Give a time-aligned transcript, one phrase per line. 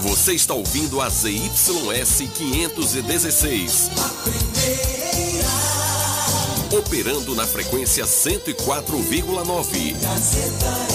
[0.00, 3.90] Você está ouvindo a ZYS 516.
[6.70, 9.96] Operando na frequência 104,9.
[10.00, 10.86] Gazeta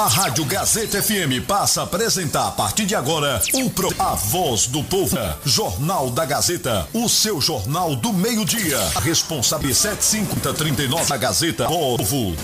[0.00, 3.92] A Rádio Gazeta FM passa a apresentar a partir de agora o pro...
[3.98, 8.78] A Voz do Povo, Jornal da Gazeta, o seu jornal do meio-dia.
[9.02, 12.34] Responsabilidade 7539 da Gazeta Povo.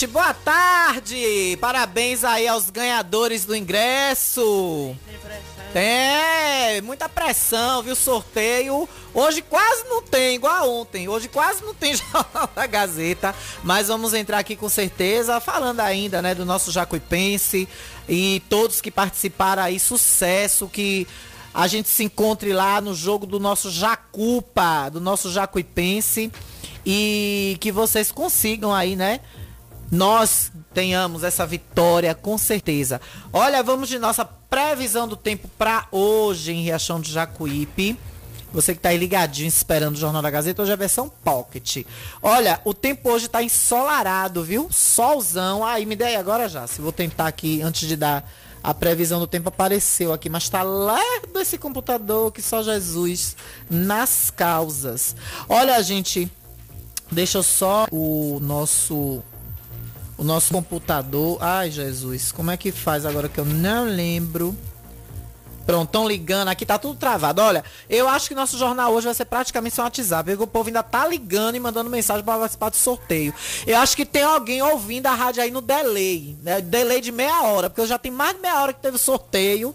[0.00, 1.58] Gente, boa tarde!
[1.60, 4.96] Parabéns aí aos ganhadores do ingresso.
[5.74, 7.94] Tem, muita pressão, viu?
[7.94, 8.88] Sorteio.
[9.12, 11.06] Hoje quase não tem, igual ontem.
[11.06, 13.34] Hoje quase não tem Jornal da Gazeta.
[13.62, 17.68] Mas vamos entrar aqui com certeza, falando ainda, né, do nosso Jacuipense
[18.08, 19.78] e todos que participaram aí.
[19.78, 21.06] Sucesso, que
[21.52, 26.32] a gente se encontre lá no jogo do nosso Jacupa, do nosso Jacuipense.
[26.86, 29.20] E que vocês consigam aí, né?
[29.90, 33.00] Nós tenhamos essa vitória com certeza.
[33.32, 37.98] Olha, vamos de nossa previsão do tempo para hoje em Riachão de Jacuípe.
[38.52, 41.84] Você que está aí ligadinho esperando o Jornal da Gazeta, hoje é a versão pocket.
[42.20, 44.68] Olha, o tempo hoje está ensolarado, viu?
[44.70, 45.64] Solzão.
[45.64, 46.66] Aí, me dei agora já.
[46.66, 48.28] Se vou tentar aqui, antes de dar
[48.62, 50.28] a previsão do tempo, apareceu aqui.
[50.28, 53.36] Mas está lerdo esse computador que só Jesus
[53.68, 55.14] nas causas.
[55.48, 56.30] Olha, gente,
[57.10, 59.22] deixa eu só o nosso
[60.20, 61.38] o nosso computador.
[61.40, 64.54] Ai, Jesus, como é que faz agora que eu não lembro?
[65.64, 67.40] Pronto, estão ligando aqui, tá tudo travado.
[67.40, 70.30] Olha, eu acho que nosso jornal hoje vai ser praticamente um WhatsApp.
[70.30, 70.42] Viu?
[70.42, 73.32] O povo ainda tá ligando e mandando mensagem para participar do sorteio.
[73.66, 76.60] Eu acho que tem alguém ouvindo a rádio aí no delay, né?
[76.60, 79.74] Delay de meia hora, porque eu já tem mais de meia hora que teve sorteio.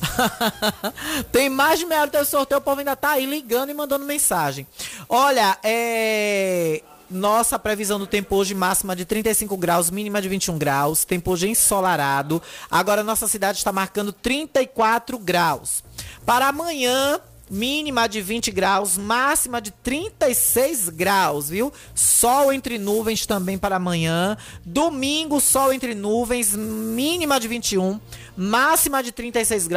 [1.32, 3.74] tem mais de meia hora que teve sorteio, o povo ainda tá aí ligando e
[3.74, 4.66] mandando mensagem.
[5.08, 11.04] Olha, é nossa previsão do tempo hoje máxima de 35 graus, mínima de 21 graus.
[11.04, 12.40] Tempo hoje ensolarado.
[12.70, 15.82] Agora nossa cidade está marcando 34 graus.
[16.24, 21.72] Para amanhã, mínima de 20 graus, máxima de 36 graus, viu?
[21.94, 24.36] Sol entre nuvens também para amanhã.
[24.64, 28.00] Domingo, sol entre nuvens, mínima de 21,
[28.36, 29.68] máxima de 36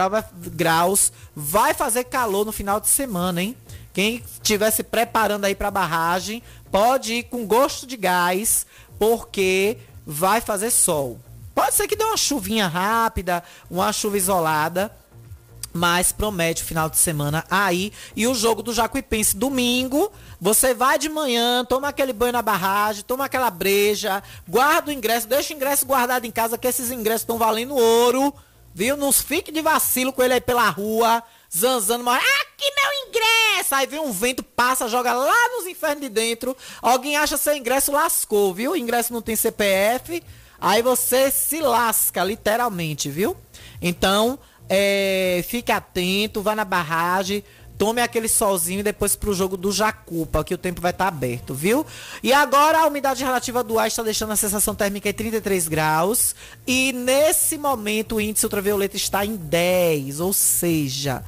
[0.53, 1.11] graus.
[1.35, 3.57] Vai fazer calor no final de semana, hein?
[3.91, 6.41] Quem estiver se preparando aí para a barragem,
[6.73, 8.65] pode ir com gosto de gás,
[8.97, 11.19] porque vai fazer sol.
[11.53, 14.91] Pode ser que dê uma chuvinha rápida, uma chuva isolada,
[15.71, 17.93] mas promete o final de semana aí.
[18.15, 23.03] E o jogo do Jacuipense domingo, você vai de manhã, toma aquele banho na barragem,
[23.03, 27.21] toma aquela breja, guarda o ingresso, deixa o ingresso guardado em casa, que esses ingressos
[27.21, 28.33] estão valendo ouro,
[28.73, 28.97] viu?
[28.97, 31.21] Não fique de vacilo com ele aí pela rua
[31.55, 33.75] zanzando, mas aqui meu ingresso!
[33.75, 36.55] Aí vem um vento, passa, joga lá nos infernos de dentro.
[36.81, 38.71] Alguém acha seu ingresso lascou, viu?
[38.71, 40.23] O ingresso não tem CPF.
[40.59, 43.35] Aí você se lasca, literalmente, viu?
[43.81, 47.43] Então, é, fique atento, vá na barragem
[47.77, 51.07] tome aquele solzinho e depois pro jogo do Jacupa, que o tempo vai estar tá
[51.09, 51.85] aberto, viu?
[52.21, 56.35] E agora a umidade relativa do ar está deixando a sensação térmica em 33 graus.
[56.65, 61.23] E nesse momento o índice ultravioleta está em 10, ou seja,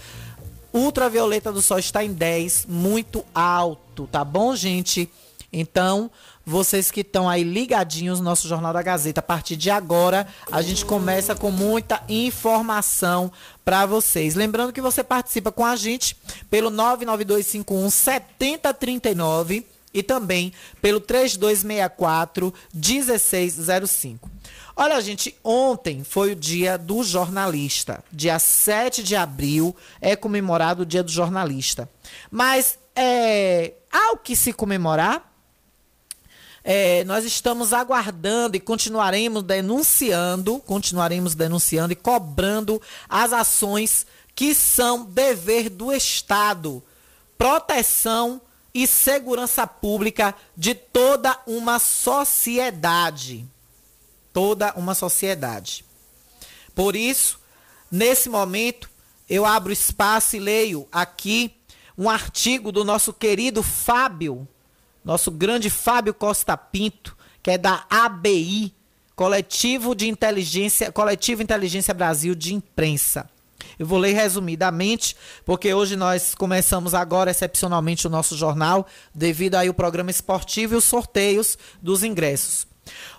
[0.74, 5.10] ultravioleta do sol está em 10, muito alto, tá bom, gente?
[5.58, 6.12] Então,
[6.46, 10.62] vocês que estão aí ligadinhos no nosso Jornal da Gazeta, a partir de agora, a
[10.62, 13.32] gente começa com muita informação
[13.64, 14.36] para vocês.
[14.36, 16.18] Lembrando que você participa com a gente
[16.50, 24.30] pelo 99251 7039 e também pelo 3264 1605.
[24.76, 28.04] Olha, gente, ontem foi o dia do jornalista.
[28.12, 31.90] Dia 7 de abril é comemorado o dia do jornalista.
[32.30, 35.35] Mas é, há o que se comemorar?
[36.68, 44.04] É, nós estamos aguardando e continuaremos denunciando, continuaremos denunciando e cobrando as ações
[44.34, 46.84] que são dever do Estado,
[47.38, 48.42] proteção
[48.74, 53.46] e segurança pública de toda uma sociedade.
[54.34, 55.86] Toda uma sociedade.
[56.74, 57.40] Por isso,
[57.92, 58.90] nesse momento,
[59.30, 61.56] eu abro espaço e leio aqui
[61.96, 64.48] um artigo do nosso querido Fábio,
[65.06, 68.74] nosso grande Fábio Costa Pinto, que é da ABI,
[69.16, 73.30] Coletivo de Inteligência, Coletivo Inteligência Brasil de Imprensa.
[73.78, 75.16] Eu vou ler resumidamente,
[75.46, 80.78] porque hoje nós começamos agora excepcionalmente o nosso jornal, devido aí o programa esportivo e
[80.78, 82.68] os sorteios dos ingressos.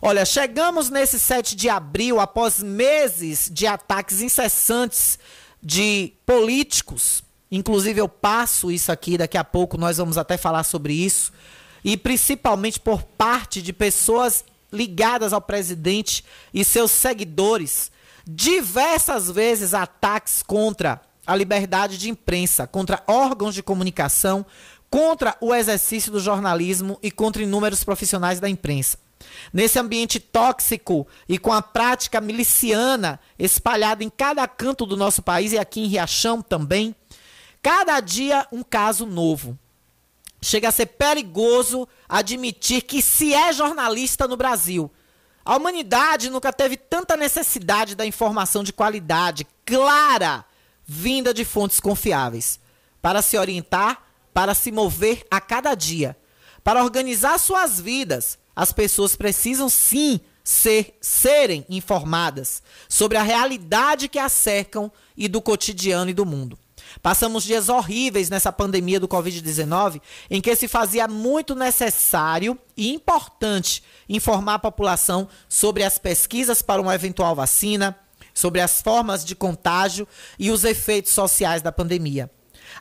[0.01, 5.19] Olha, chegamos nesse 7 de abril, após meses de ataques incessantes
[5.63, 10.93] de políticos, inclusive eu passo isso aqui, daqui a pouco nós vamos até falar sobre
[10.93, 11.33] isso,
[11.87, 17.93] e principalmente por parte de pessoas ligadas ao presidente e seus seguidores,
[18.27, 24.45] diversas vezes ataques contra a liberdade de imprensa, contra órgãos de comunicação,
[24.91, 28.99] contra o exercício do jornalismo e contra inúmeros profissionais da imprensa.
[29.53, 35.53] Nesse ambiente tóxico e com a prática miliciana espalhada em cada canto do nosso país
[35.53, 36.97] e aqui em Riachão também,
[37.63, 39.57] cada dia um caso novo.
[40.47, 44.89] Chega a ser perigoso admitir que se é jornalista no Brasil.
[45.45, 50.45] A humanidade nunca teve tanta necessidade da informação de qualidade, clara,
[50.85, 52.61] vinda de fontes confiáveis,
[53.03, 56.17] para se orientar, para se mover a cada dia,
[56.63, 58.39] para organizar suas vidas.
[58.55, 65.43] As pessoas precisam sim ser serem informadas sobre a realidade que a cercam e do
[65.43, 66.57] cotidiano e do mundo.
[67.03, 70.01] Passamos dias horríveis nessa pandemia do Covid-19,
[70.31, 76.81] em que se fazia muito necessário e importante informar a população sobre as pesquisas para
[76.81, 77.97] uma eventual vacina,
[78.35, 80.07] sobre as formas de contágio
[80.39, 82.31] e os efeitos sociais da pandemia.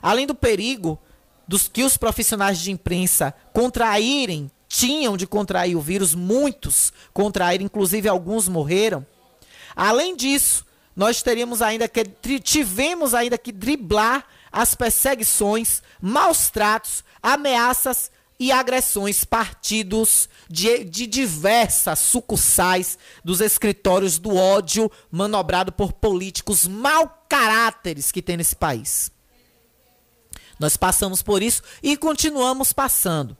[0.02, 0.98] Além do perigo
[1.46, 8.08] dos que os profissionais de imprensa contraírem, tinham de contrair o vírus, muitos contraíram, inclusive
[8.08, 9.06] alguns morreram.
[9.74, 10.65] Além disso,
[10.96, 12.04] nós teríamos ainda que
[12.40, 18.10] tivemos ainda que driblar as perseguições, maus tratos, ameaças
[18.40, 27.24] e agressões partidos de, de diversas sucursais dos escritórios do ódio manobrado por políticos mau
[27.28, 29.10] caráteres que tem nesse país.
[30.58, 33.36] Nós passamos por isso e continuamos passando.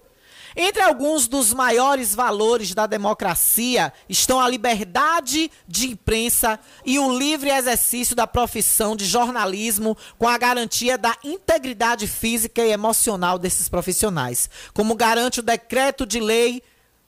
[0.59, 7.51] Entre alguns dos maiores valores da democracia estão a liberdade de imprensa e o livre
[7.51, 14.49] exercício da profissão de jornalismo com a garantia da integridade física e emocional desses profissionais,
[14.73, 16.63] como garante o decreto de lei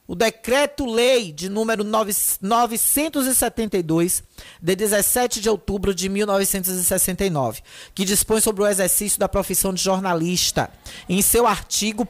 [0.09, 4.25] o Decreto-Lei de número 972,
[4.61, 7.61] de 17 de outubro de 1969,
[7.95, 10.71] que dispõe sobre o exercício da profissão de jornalista.
[11.07, 12.09] Em seu artigo 1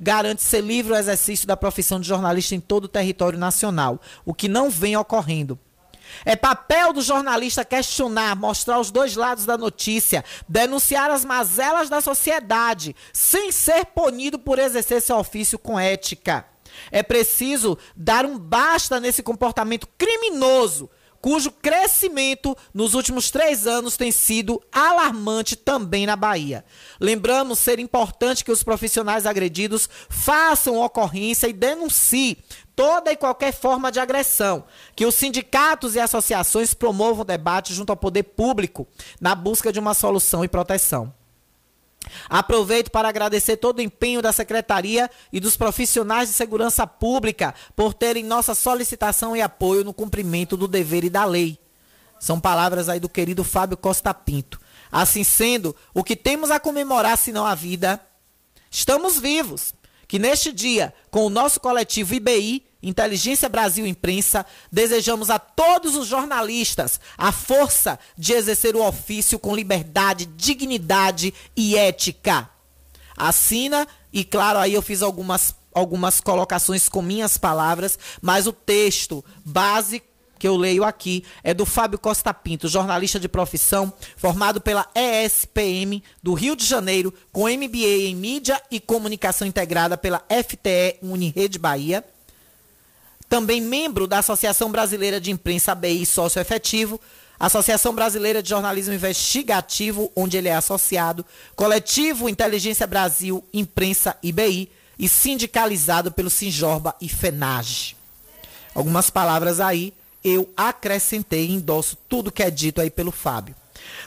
[0.00, 4.32] garante ser livre o exercício da profissão de jornalista em todo o território nacional, o
[4.32, 5.58] que não vem ocorrendo.
[6.24, 12.00] É papel do jornalista questionar, mostrar os dois lados da notícia, denunciar as mazelas da
[12.00, 16.46] sociedade, sem ser punido por exercer seu ofício com ética.
[16.90, 20.90] É preciso dar um basta nesse comportamento criminoso,
[21.22, 26.64] cujo crescimento nos últimos três anos tem sido alarmante também na Bahia.
[27.00, 32.36] Lembramos ser importante que os profissionais agredidos façam ocorrência e denunciem
[32.74, 34.64] toda e qualquer forma de agressão,
[34.96, 38.88] que os sindicatos e associações promovam debate junto ao poder público
[39.20, 41.14] na busca de uma solução e proteção.
[42.28, 47.94] Aproveito para agradecer todo o empenho da Secretaria e dos profissionais de segurança pública por
[47.94, 51.58] terem nossa solicitação e apoio no cumprimento do dever e da lei.
[52.18, 54.60] São palavras aí do querido Fábio Costa Pinto.
[54.90, 58.00] Assim sendo, o que temos a comemorar senão a vida?
[58.70, 59.74] Estamos vivos.
[60.06, 66.08] Que neste dia, com o nosso coletivo IBI, Inteligência Brasil Imprensa, desejamos a todos os
[66.08, 72.50] jornalistas a força de exercer o ofício com liberdade, dignidade e ética.
[73.16, 79.24] Assina, e claro, aí eu fiz algumas, algumas colocações com minhas palavras, mas o texto
[79.44, 80.12] básico
[80.42, 86.02] que eu leio aqui é do Fábio Costa Pinto, jornalista de profissão, formado pela ESPM
[86.20, 92.04] do Rio de Janeiro, com MBA em Mídia e Comunicação Integrada pela FTE Unirede Bahia
[93.32, 97.00] também membro da Associação Brasileira de Imprensa ABI Sócio Efetivo,
[97.40, 101.24] Associação Brasileira de Jornalismo Investigativo, onde ele é associado,
[101.56, 107.96] Coletivo Inteligência Brasil Imprensa IBI e sindicalizado pelo Sinjorba e FENAGE.
[108.74, 113.56] Algumas palavras aí eu acrescentei e endosso tudo que é dito aí pelo Fábio.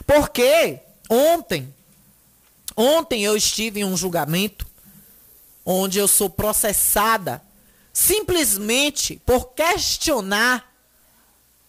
[0.06, 0.78] Porque
[1.10, 1.74] ontem,
[2.76, 4.64] ontem eu estive em um julgamento
[5.64, 7.42] onde eu sou processada
[7.96, 10.70] simplesmente por questionar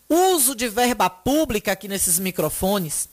[0.10, 3.07] uso de verba pública aqui nesses microfones,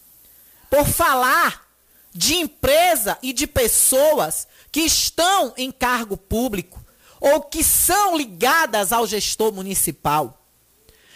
[0.68, 1.64] por falar
[2.12, 6.84] de empresa e de pessoas que estão em cargo público
[7.20, 10.44] ou que são ligadas ao gestor municipal.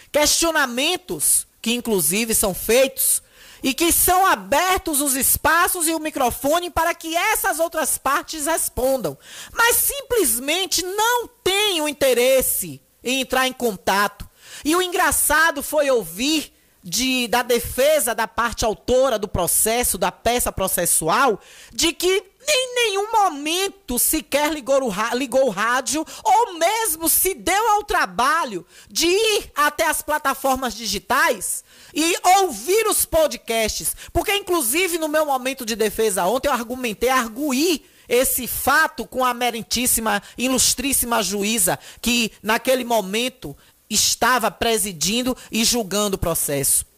[0.09, 3.21] Questionamentos que, inclusive, são feitos
[3.61, 9.17] e que são abertos os espaços e o microfone para que essas outras partes respondam,
[9.53, 14.27] mas simplesmente não têm o interesse em entrar em contato.
[14.63, 20.51] E o engraçado foi ouvir de, da defesa da parte autora do processo, da peça
[20.51, 21.39] processual,
[21.73, 27.69] de que em nenhum momento sequer ligou o, ligou o rádio ou mesmo se deu
[27.71, 33.95] ao trabalho de ir até as plataformas digitais e ouvir os podcasts.
[34.11, 39.33] Porque, inclusive, no meu momento de defesa ontem, eu argumentei, arguí esse fato com a
[39.33, 43.55] meritíssima, ilustríssima juíza que, naquele momento,
[43.89, 46.89] estava presidindo e julgando o processo.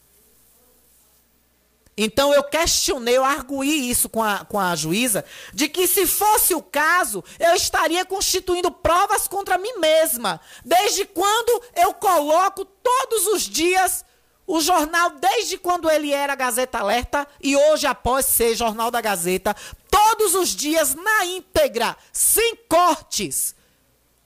[1.98, 6.56] Então eu questionei, eu arguí isso com a, com a juíza, de que se fosse
[6.56, 10.40] o caso, eu estaria constituindo provas contra mim mesma.
[10.64, 14.06] Desde quando eu coloco todos os dias
[14.46, 19.56] o jornal, desde quando ele era Gazeta Alerta e hoje, após ser Jornal da Gazeta,
[19.90, 23.56] todos os dias na íntegra, sem cortes.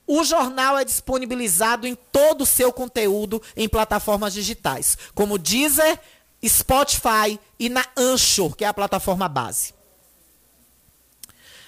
[0.06, 5.98] O jornal é disponibilizado em todo o seu conteúdo em plataformas digitais, como Deezer,
[6.44, 9.74] Spotify e na Anchor, que é a plataforma base.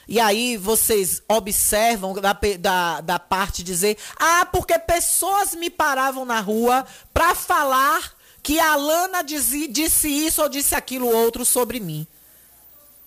[0.07, 6.41] E aí vocês observam da, da, da parte dizer, ah, porque pessoas me paravam na
[6.41, 12.07] rua para falar que a Lana disse, disse isso ou disse aquilo outro sobre mim.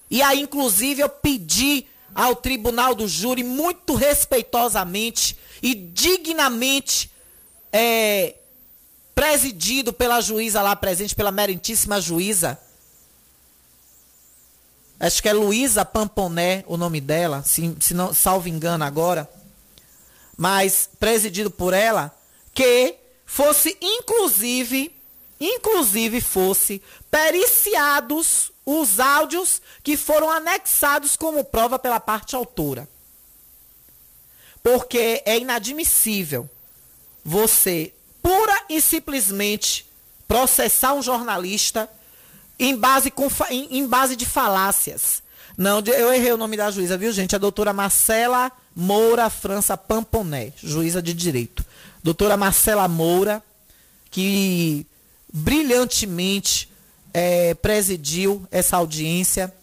[0.09, 7.11] E aí, inclusive, eu pedi ao tribunal do júri, muito respeitosamente e dignamente,
[7.71, 8.35] é,
[9.15, 12.59] presidido pela juíza lá presente, pela meritíssima juíza.
[14.99, 19.27] Acho que é Luísa Pamponé o nome dela, se, se não salvo engano agora.
[20.37, 22.15] Mas presidido por ela,
[22.53, 22.95] que
[23.25, 24.93] fosse inclusive,
[25.41, 32.87] inclusive fosse periciados os áudios que foram anexados como prova pela parte autora.
[34.61, 36.47] Porque é inadmissível
[37.25, 39.85] você pura e simplesmente
[40.27, 41.89] processar um jornalista
[42.59, 45.23] em base, com, em, em base de falácias.
[45.57, 47.35] Não, eu errei o nome da juíza, viu, gente?
[47.35, 51.65] A doutora Marcela Moura França Pamponé, juíza de direito.
[52.03, 53.43] Doutora Marcela Moura,
[54.09, 54.85] que
[55.31, 56.69] brilhantemente
[57.13, 59.53] é, presidiu essa audiência,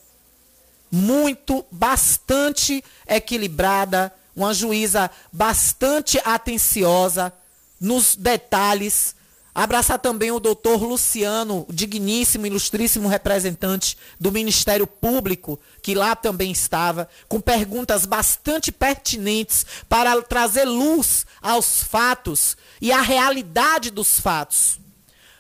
[0.91, 7.33] muito, bastante equilibrada, uma juíza bastante atenciosa,
[7.81, 9.17] nos detalhes.
[9.55, 17.09] Abraçar também o doutor Luciano, digníssimo, ilustríssimo representante do Ministério Público, que lá também estava,
[17.29, 24.79] com perguntas bastante pertinentes para trazer luz aos fatos e à realidade dos fatos.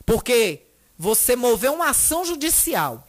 [0.09, 0.62] Porque
[0.97, 3.07] você moveu uma ação judicial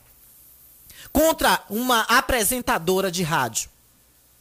[1.13, 3.70] contra uma apresentadora de rádio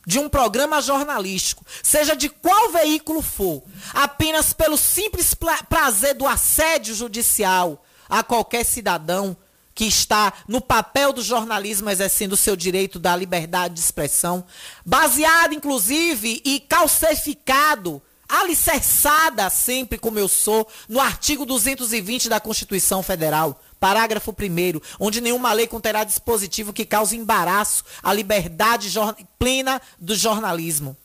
[0.04, 3.62] de um programa jornalístico, seja de qual veículo for,
[3.94, 5.36] apenas pelo simples
[5.68, 9.36] prazer do assédio judicial a qualquer cidadão
[9.72, 14.44] que está no papel do jornalismo exercendo o seu direito da liberdade de expressão,
[14.84, 23.60] baseado inclusive e calcificado, alicerçada sempre como eu sou, no artigo 220 da Constituição Federal
[23.80, 28.90] Parágrafo 1 onde nenhuma lei conterá dispositivo que cause embaraço à liberdade
[29.38, 30.96] plena do jornalismo.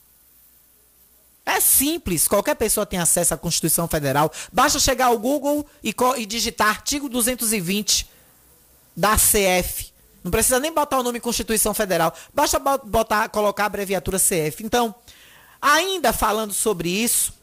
[1.46, 4.32] É simples, qualquer pessoa tem acesso à Constituição Federal.
[4.52, 8.10] Basta chegar ao Google e, e digitar artigo 220
[8.96, 9.92] da CF.
[10.24, 12.14] Não precisa nem botar o nome Constituição Federal.
[12.34, 14.64] Basta botar, colocar a abreviatura CF.
[14.64, 14.96] Então,
[15.64, 17.34] ainda falando sobre isso,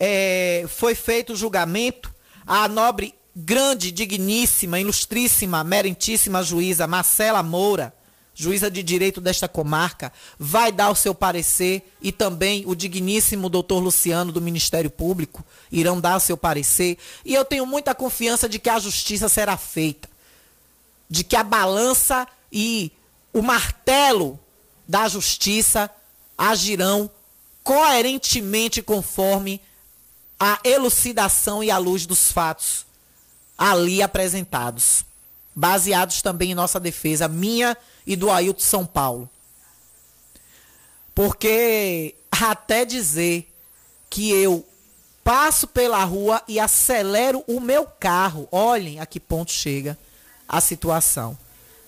[0.00, 2.12] é, foi feito o julgamento
[2.44, 7.94] a nobre, grande, digníssima, ilustríssima, merentíssima juíza Marcela Moura,
[8.34, 13.78] juíza de direito desta comarca, vai dar o seu parecer e também o digníssimo doutor
[13.78, 16.98] Luciano do Ministério Público irão dar o seu parecer.
[17.24, 20.08] E eu tenho muita confiança de que a justiça será feita,
[21.08, 22.92] de que a balança e
[23.32, 24.38] o martelo
[24.86, 25.90] da justiça
[26.36, 27.10] agirão
[27.62, 29.60] coerentemente conforme
[30.38, 32.86] a elucidação e a luz dos fatos
[33.56, 35.04] ali apresentados,
[35.54, 37.76] baseados também em nossa defesa, minha
[38.06, 39.28] e do Ailton São Paulo.
[41.14, 43.50] Porque até dizer
[44.10, 44.64] que eu
[45.24, 49.98] passo pela rua e acelero o meu carro, olhem a que ponto chega
[50.48, 51.36] a situação.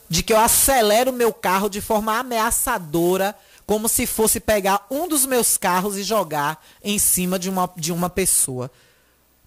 [0.09, 3.37] De que eu acelero meu carro de forma ameaçadora,
[3.67, 7.93] como se fosse pegar um dos meus carros e jogar em cima de uma, de
[7.93, 8.71] uma pessoa.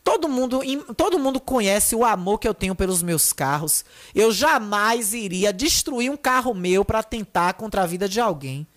[0.04, 0.62] Todo mundo,
[0.96, 3.86] todo mundo conhece o amor que eu tenho pelos meus carros.
[4.14, 8.68] Eu jamais iria destruir um carro meu para tentar contra a vida de alguém.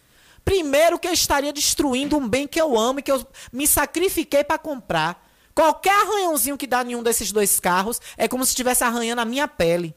[0.45, 4.45] Primeiro que eu estaria destruindo um bem que eu amo e que eu me sacrifiquei
[4.45, 5.27] para comprar.
[5.55, 9.25] Qualquer arranhãozinho que dá em um desses dois carros é como se estivesse arranhando a
[9.25, 9.95] minha pele.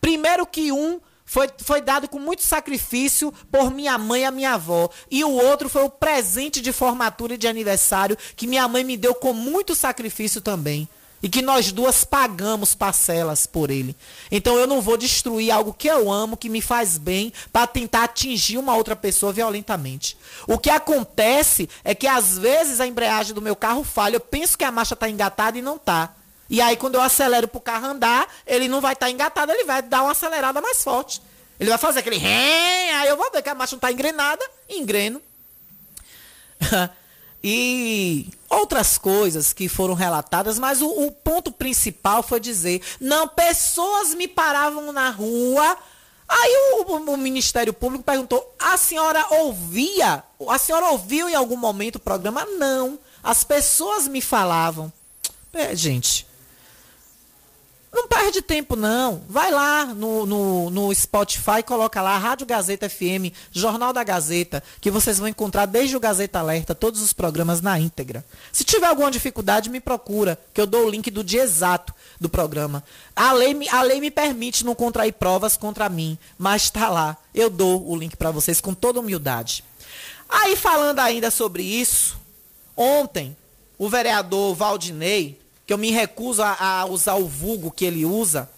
[0.00, 1.00] Primeiro que um
[1.32, 4.90] foi, foi dado com muito sacrifício por minha mãe e a minha avó.
[5.10, 8.98] E o outro foi o presente de formatura e de aniversário que minha mãe me
[8.98, 10.86] deu com muito sacrifício também.
[11.22, 13.96] E que nós duas pagamos parcelas por ele.
[14.30, 18.04] Então eu não vou destruir algo que eu amo, que me faz bem, para tentar
[18.04, 20.18] atingir uma outra pessoa violentamente.
[20.46, 24.16] O que acontece é que às vezes a embreagem do meu carro falha.
[24.16, 26.14] Eu penso que a marcha está engatada e não está.
[26.52, 29.50] E aí, quando eu acelero para o carro andar, ele não vai estar tá engatado,
[29.50, 31.22] ele vai dar uma acelerada mais forte.
[31.58, 35.22] Ele vai fazer aquele aí eu vou ver que a marcha não está engrenada, engreno.
[37.42, 44.12] e outras coisas que foram relatadas, mas o, o, ponto principal foi dizer: não, pessoas
[44.12, 45.78] me paravam na rua.
[46.28, 46.54] Aí
[46.86, 50.22] o, o, Ministério Público perguntou: a senhora ouvia?
[50.50, 52.44] A senhora ouviu em algum momento o programa?
[52.44, 52.98] Não.
[53.22, 54.92] As pessoas me falavam.
[55.54, 56.26] É, gente,
[57.92, 59.22] não perde tempo, não.
[59.28, 64.90] Vai lá no, no, no Spotify, coloca lá Rádio Gazeta FM, Jornal da Gazeta, que
[64.90, 68.24] vocês vão encontrar desde o Gazeta Alerta todos os programas na íntegra.
[68.50, 72.30] Se tiver alguma dificuldade, me procura, que eu dou o link do dia exato do
[72.30, 72.82] programa.
[73.14, 77.18] A lei, a lei me permite não contrair provas contra mim, mas está lá.
[77.34, 79.62] Eu dou o link para vocês com toda humildade.
[80.30, 82.18] Aí, falando ainda sobre isso,
[82.74, 83.36] ontem,
[83.76, 88.48] o vereador Valdinei que eu me recuso a, a, usar o vulgo que ele usa.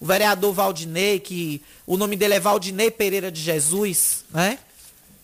[0.00, 4.58] O vereador Valdinei, que o nome dele é Valdinei Pereira de Jesus, né?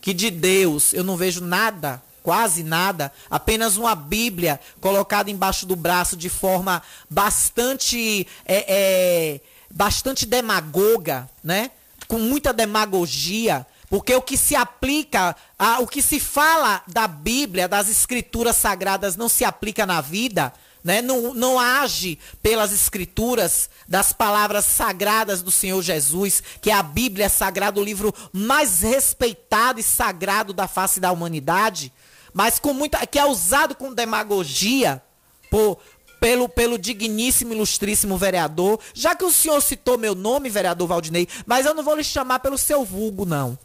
[0.00, 5.76] Que de Deus eu não vejo nada, quase nada, apenas uma Bíblia colocada embaixo do
[5.76, 11.70] braço de forma bastante, é, é, bastante demagoga, né?
[12.08, 17.68] Com muita demagogia, porque o que se aplica, a, o que se fala da Bíblia,
[17.68, 20.52] das escrituras sagradas, não se aplica na vida
[20.82, 21.02] né?
[21.02, 27.28] não, não age pelas escrituras das palavras sagradas do Senhor Jesus, que é a Bíblia
[27.28, 31.92] sagrada, o livro mais respeitado e sagrado da face da humanidade,
[32.32, 35.02] mas com muita que é usado com demagogia
[35.50, 35.78] por,
[36.20, 38.78] pelo, pelo digníssimo, ilustríssimo vereador.
[38.94, 42.38] Já que o senhor citou meu nome, vereador Valdinei, mas eu não vou lhe chamar
[42.38, 43.58] pelo seu vulgo, não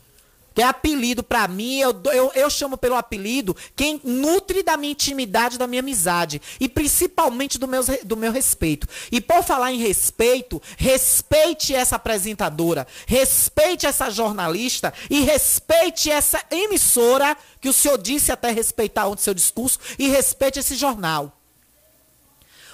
[0.55, 4.93] que é apelido para mim, eu, eu, eu chamo pelo apelido quem nutre da minha
[4.93, 6.41] intimidade, da minha amizade.
[6.61, 8.87] E principalmente do meu, do meu respeito.
[9.11, 17.35] E por falar em respeito, respeite essa apresentadora, respeite essa jornalista e respeite essa emissora
[17.59, 21.37] que o senhor disse até respeitar o seu discurso e respeite esse jornal.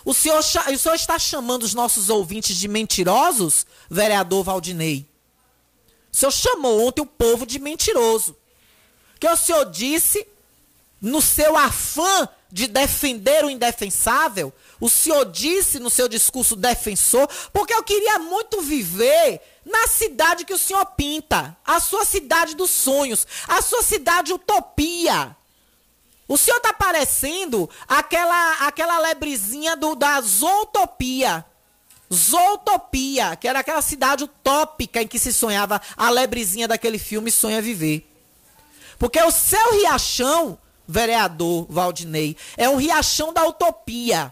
[0.05, 5.10] O senhor, o senhor está chamando os nossos ouvintes de mentirosos, vereador Valdinei?
[6.11, 8.35] O senhor chamou ontem o povo de mentiroso.
[9.19, 10.27] Que o senhor disse,
[10.99, 17.73] no seu afã de defender o indefensável, o senhor disse no seu discurso defensor, porque
[17.73, 23.25] eu queria muito viver na cidade que o senhor pinta, a sua cidade dos sonhos,
[23.47, 25.35] a sua cidade utopia.
[26.27, 31.45] O senhor está parecendo aquela aquela lebrezinha do, da zootopia.
[32.13, 37.61] Zootopia, que era aquela cidade utópica em que se sonhava a lebrezinha daquele filme Sonha
[37.61, 38.07] Viver.
[38.99, 44.31] Porque o seu riachão, vereador Valdinei, é um riachão da utopia.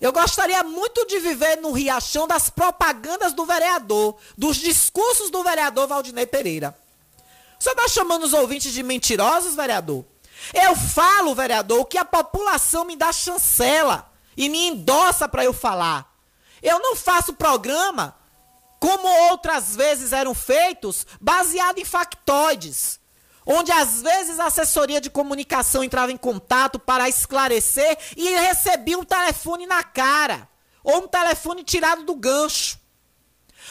[0.00, 5.86] Eu gostaria muito de viver no riachão das propagandas do vereador, dos discursos do vereador
[5.86, 6.76] Valdinei Pereira.
[7.58, 10.02] Você está chamando os ouvintes de mentirosos, vereador?
[10.54, 15.52] Eu falo, vereador, o que a população me dá chancela e me endossa para eu
[15.52, 16.09] falar.
[16.62, 18.16] Eu não faço programa
[18.80, 22.98] como outras vezes eram feitos, baseado em factoides.
[23.44, 29.04] Onde às vezes a assessoria de comunicação entrava em contato para esclarecer e recebia um
[29.04, 30.48] telefone na cara.
[30.82, 32.78] Ou um telefone tirado do gancho.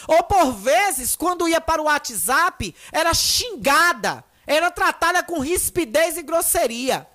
[0.08, 6.24] Ou por vezes, quando ia para o WhatsApp, era xingada, era tratada com rispidez e
[6.24, 7.08] grosseria.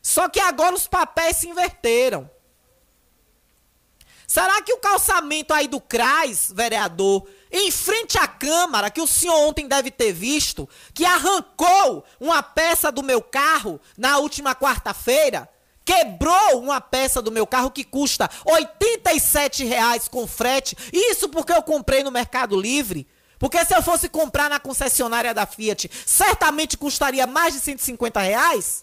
[0.00, 2.30] Só que agora os papéis se inverteram.
[4.32, 9.36] Será que o calçamento aí do CRAS, vereador, em frente à Câmara, que o senhor
[9.46, 15.46] ontem deve ter visto, que arrancou uma peça do meu carro na última quarta-feira,
[15.84, 21.62] quebrou uma peça do meu carro que custa R$ reais com frete, isso porque eu
[21.62, 23.06] comprei no Mercado Livre,
[23.38, 28.82] Porque se eu fosse comprar na concessionária da Fiat, certamente custaria mais de 150 reais?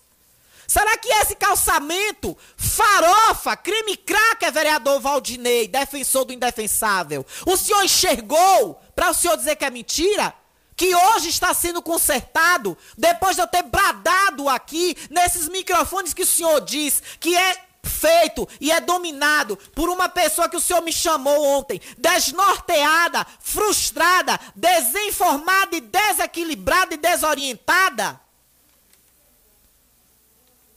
[0.69, 8.79] Será que esse calçamento, farofa, crime cracker, vereador Valdinei, defensor do indefensável, o senhor enxergou
[8.95, 10.31] para o senhor dizer que é mentira?
[10.75, 16.27] Que hoje está sendo consertado, depois de eu ter bradado aqui, nesses microfones que o
[16.27, 20.93] senhor diz que é feito e é dominado por uma pessoa que o senhor me
[20.93, 28.28] chamou ontem, desnorteada, frustrada, desinformada e desequilibrada e desorientada.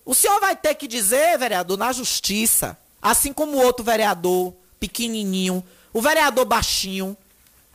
[0.04, 5.64] O senhor vai ter que dizer, vereador, na justiça, assim como o outro vereador, pequenininho,
[5.92, 7.16] o vereador baixinho,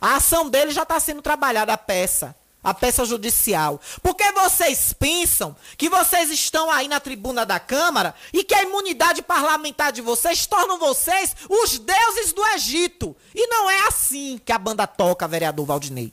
[0.00, 3.80] a ação dele já está sendo trabalhada, a peça, a peça judicial.
[4.02, 9.22] Porque vocês pensam que vocês estão aí na tribuna da Câmara e que a imunidade
[9.22, 13.16] parlamentar de vocês torna vocês os deuses do Egito.
[13.34, 16.12] E não é assim que a banda toca, vereador Valdinei.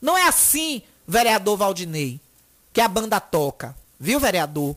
[0.00, 2.20] Não é assim, vereador Valdinei,
[2.72, 3.76] que a banda toca.
[3.98, 4.76] Viu, vereador?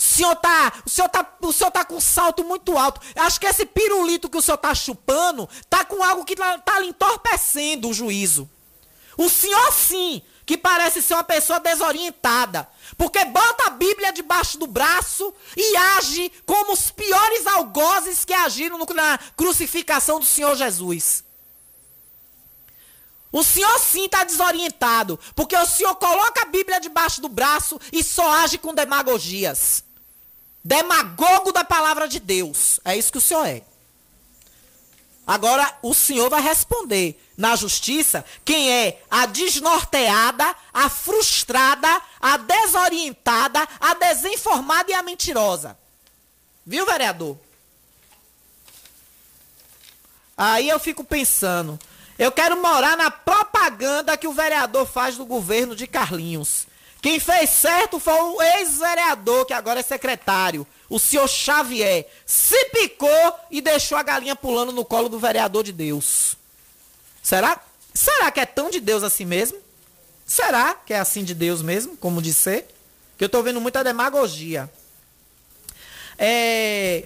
[0.00, 3.02] O senhor tá, o senhor tá, o senhor tá com salto muito alto.
[3.16, 6.78] Acho que esse pirulito que o senhor tá chupando tá com algo que tá, tá
[6.80, 8.48] lhe entorpecendo o juízo.
[9.18, 14.66] O senhor sim, que parece ser uma pessoa desorientada, porque bota a Bíblia debaixo do
[14.66, 21.22] braço e age como os piores algozes que agiram no, na crucificação do Senhor Jesus.
[23.30, 28.02] O senhor sim está desorientado, porque o senhor coloca a Bíblia debaixo do braço e
[28.02, 29.89] só age com demagogias.
[30.62, 32.80] Demagogo da palavra de Deus.
[32.84, 33.62] É isso que o senhor é.
[35.26, 43.66] Agora o senhor vai responder na justiça quem é a desnorteada, a frustrada, a desorientada,
[43.78, 45.78] a desinformada e a mentirosa.
[46.66, 47.38] Viu, vereador?
[50.36, 51.78] Aí eu fico pensando,
[52.18, 56.66] eu quero morar na propaganda que o vereador faz do governo de Carlinhos.
[57.00, 62.06] Quem fez certo foi o ex-vereador, que agora é secretário, o senhor Xavier.
[62.26, 66.36] Se picou e deixou a galinha pulando no colo do vereador de Deus.
[67.22, 67.60] Será?
[67.94, 69.58] Será que é tão de Deus assim mesmo?
[70.26, 72.64] Será que é assim de Deus mesmo, como disse?
[73.16, 74.70] Que eu estou vendo muita demagogia.
[76.18, 77.04] É...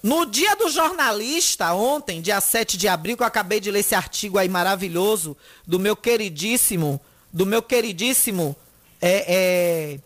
[0.00, 3.96] No dia do jornalista, ontem, dia 7 de abril, que eu acabei de ler esse
[3.96, 5.36] artigo aí maravilhoso
[5.66, 7.00] do meu queridíssimo,
[7.32, 8.56] do meu queridíssimo
[9.00, 10.00] é, é,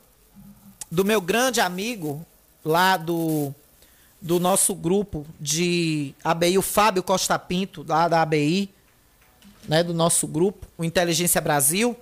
[0.90, 2.24] do meu grande amigo
[2.64, 3.54] lá do,
[4.20, 8.72] do nosso grupo de ABI, o Fábio Costa Pinto, lá da ABI,
[9.68, 11.96] né, do nosso grupo, o Inteligência Brasil.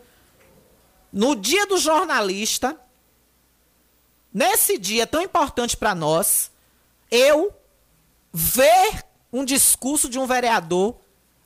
[1.12, 2.76] No dia do jornalista,
[4.32, 6.50] nesse dia tão importante para nós,
[7.10, 7.52] eu
[8.32, 10.96] ver um discurso de um vereador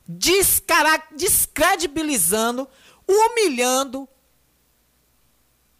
[0.07, 2.67] descredibilizando,
[3.07, 4.07] humilhando,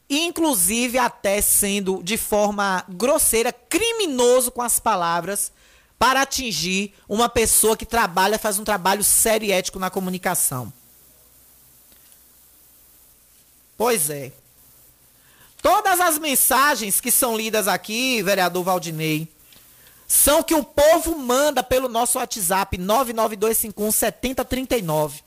[0.10, 5.52] inclusive até sendo de forma grosseira, criminoso com as palavras,
[5.98, 10.72] para atingir uma pessoa que trabalha, faz um trabalho sério e ético na comunicação.
[13.78, 14.32] Pois é.
[15.62, 19.28] Todas as mensagens que são lidas aqui, vereador Valdinei,
[20.08, 25.24] são que o povo manda pelo nosso WhatsApp 992517039.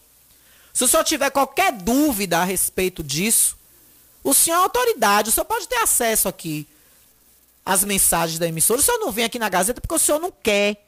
[0.72, 3.57] Se o senhor tiver qualquer dúvida a respeito disso,
[4.22, 6.66] o senhor é autoridade, o senhor pode ter acesso aqui
[7.64, 8.80] às mensagens da emissora.
[8.80, 10.84] O senhor não vem aqui na Gazeta porque o senhor não quer.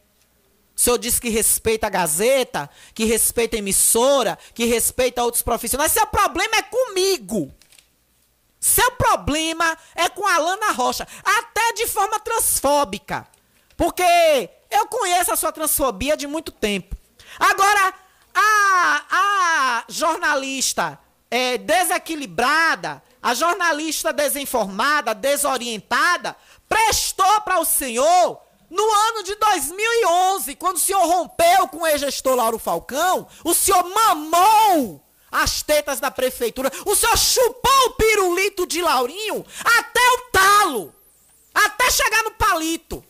[0.77, 5.93] O senhor diz que respeita a Gazeta, que respeita a emissora, que respeita outros profissionais.
[5.93, 7.53] Seu problema é comigo.
[8.59, 13.27] Seu problema é com a Alana Rocha, até de forma transfóbica.
[13.77, 16.97] Porque eu conheço a sua transfobia de muito tempo.
[17.39, 17.95] Agora,
[18.35, 20.99] a, a jornalista
[21.31, 26.37] é, desequilibrada, a jornalista desinformada, desorientada,
[26.69, 32.37] prestou para o senhor no ano de 2011, quando o senhor rompeu com o ex-gestor
[32.37, 38.81] Lauro Falcão, o senhor mamou as tetas da prefeitura, o senhor chupou o pirulito de
[38.81, 40.95] Laurinho até o talo,
[41.53, 43.05] até chegar no palito.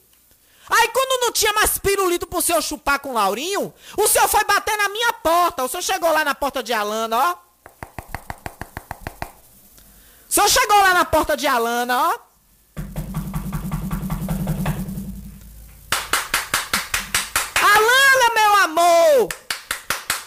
[0.70, 4.76] Aí quando não tinha mais pirulito pro senhor chupar com Laurinho, o senhor foi bater
[4.78, 5.64] na minha porta.
[5.64, 7.49] O senhor chegou lá na porta de Alana, ó.
[10.30, 12.18] Senhor chegou lá na porta de Alana, ó.
[17.60, 19.28] Alana, meu amor!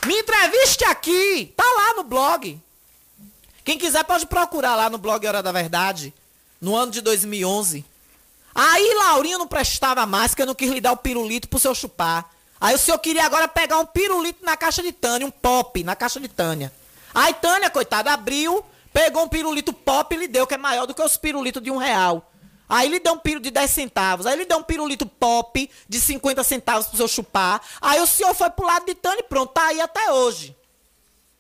[0.06, 1.54] Me entreviste aqui.
[1.56, 2.60] Tá lá no blog.
[3.64, 6.14] Quem quiser pode procurar lá no blog Hora da Verdade.
[6.60, 7.86] No ano de 2011.
[8.54, 12.30] Aí Laurinho não prestava mais, eu não quis lhe dar o pirulito pro seu chupar.
[12.60, 15.96] Aí o senhor queria agora pegar um pirulito na caixa de Tânia, um pop na
[15.96, 16.74] caixa de Tânia.
[17.16, 20.94] Aí Tânia, coitada, abriu, pegou um pirulito pop e lhe deu, que é maior do
[20.94, 22.32] que os pirulitos de um real.
[22.70, 24.26] Aí ele deu um pirulito de 10 centavos.
[24.26, 27.62] Aí ele deu um pirulito pop de 50 centavos pro senhor chupar.
[27.82, 30.56] Aí o senhor foi pro lado de Tânia e pronto, tá aí até hoje.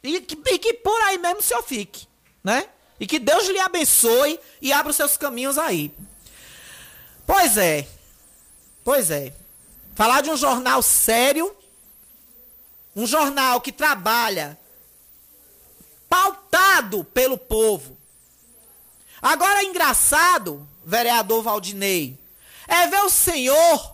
[0.03, 2.07] E que, e que por aí mesmo o senhor fique,
[2.43, 2.67] né?
[2.99, 5.93] E que Deus lhe abençoe e abra os seus caminhos aí.
[7.25, 7.87] Pois é.
[8.83, 9.33] Pois é.
[9.95, 11.55] Falar de um jornal sério,
[12.95, 14.57] um jornal que trabalha
[16.13, 17.97] pautado pelo povo.
[19.19, 22.15] Agora é engraçado, vereador Valdinei,
[22.67, 23.93] é ver o senhor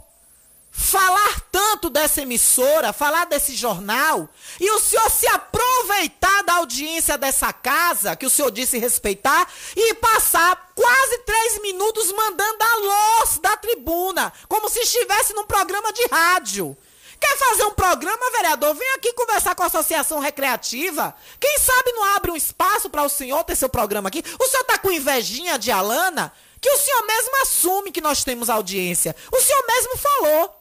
[0.69, 4.27] falar tanto dessa emissora, falar desse jornal,
[4.59, 9.93] e o senhor se aproveitar da audiência dessa casa, que o senhor disse respeitar, e
[9.93, 16.05] passar quase três minutos mandando a luz da tribuna, como se estivesse num programa de
[16.07, 16.77] rádio.
[17.19, 18.73] Quer fazer um programa, vereador?
[18.75, 21.13] Vem aqui conversar com a Associação Recreativa.
[21.39, 24.23] Quem sabe não abre um espaço para o senhor ter seu programa aqui?
[24.39, 26.31] O senhor tá com invejinha de Alana?
[26.61, 29.15] Que o senhor mesmo assume que nós temos audiência.
[29.31, 30.55] O senhor mesmo falou.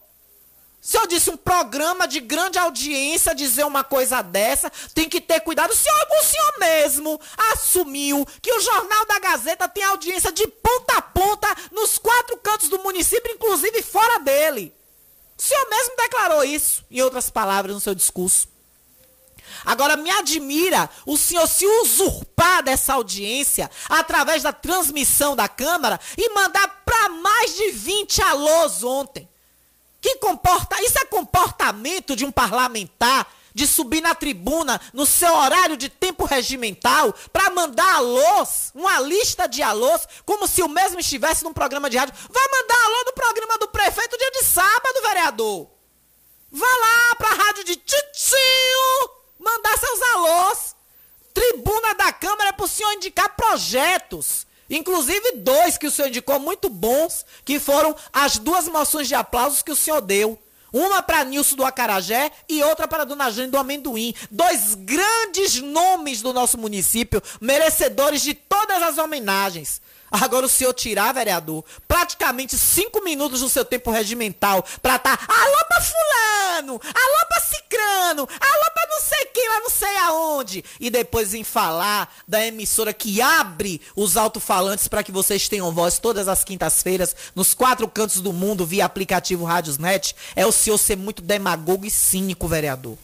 [0.80, 5.40] Se eu disse um programa de grande audiência dizer uma coisa dessa, tem que ter
[5.40, 5.70] cuidado.
[5.70, 7.20] O senhor, o senhor mesmo
[7.52, 12.68] assumiu que o Jornal da Gazeta tem audiência de ponta a ponta nos quatro cantos
[12.68, 14.77] do município, inclusive fora dele.
[15.38, 18.48] O senhor mesmo declarou isso, em outras palavras, no seu discurso.
[19.64, 26.28] Agora, me admira o senhor se usurpar dessa audiência através da transmissão da Câmara e
[26.34, 29.28] mandar para mais de 20 alôs ontem.
[30.00, 35.76] Que comporta, isso é comportamento de um parlamentar de subir na tribuna no seu horário
[35.76, 41.44] de tempo regimental para mandar alôs, uma lista de alôs, como se o mesmo estivesse
[41.44, 42.14] num programa de rádio.
[42.30, 45.68] Vai mandar alô no programa do prefeito dia de sábado, vereador.
[46.50, 50.76] Vá lá para a rádio de Titio mandar seus alôs.
[51.34, 54.46] Tribuna da Câmara é para o senhor indicar projetos.
[54.70, 59.62] Inclusive dois que o senhor indicou muito bons, que foram as duas moções de aplausos
[59.62, 60.38] que o senhor deu.
[60.72, 64.14] Uma para Nilson do Acarajé e outra para Dona Jane do Amendoim.
[64.30, 69.80] Dois grandes nomes do nosso município, merecedores de todas as homenagens.
[70.10, 75.32] Agora o senhor tirar, vereador, praticamente cinco minutos do seu tempo regimental pra estar tá,
[75.32, 80.64] alô pra fulano, alô pra cicrano, alô pra não sei quem, lá não sei aonde.
[80.80, 85.98] E depois em falar da emissora que abre os alto-falantes para que vocês tenham voz
[85.98, 90.96] todas as quintas-feiras nos quatro cantos do mundo via aplicativo Rádiosnet, é o senhor ser
[90.96, 92.96] muito demagogo e cínico, vereador.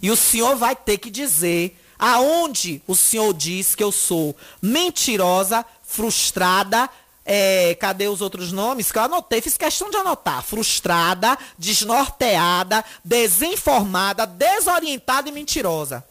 [0.00, 5.64] E o senhor vai ter que dizer aonde o senhor diz que eu sou mentirosa,
[5.92, 6.88] frustrada,
[7.24, 9.42] é, cadê os outros nomes que eu anotei?
[9.42, 10.42] Fiz questão de anotar.
[10.42, 16.02] Frustrada, desnorteada, desinformada, desorientada e mentirosa.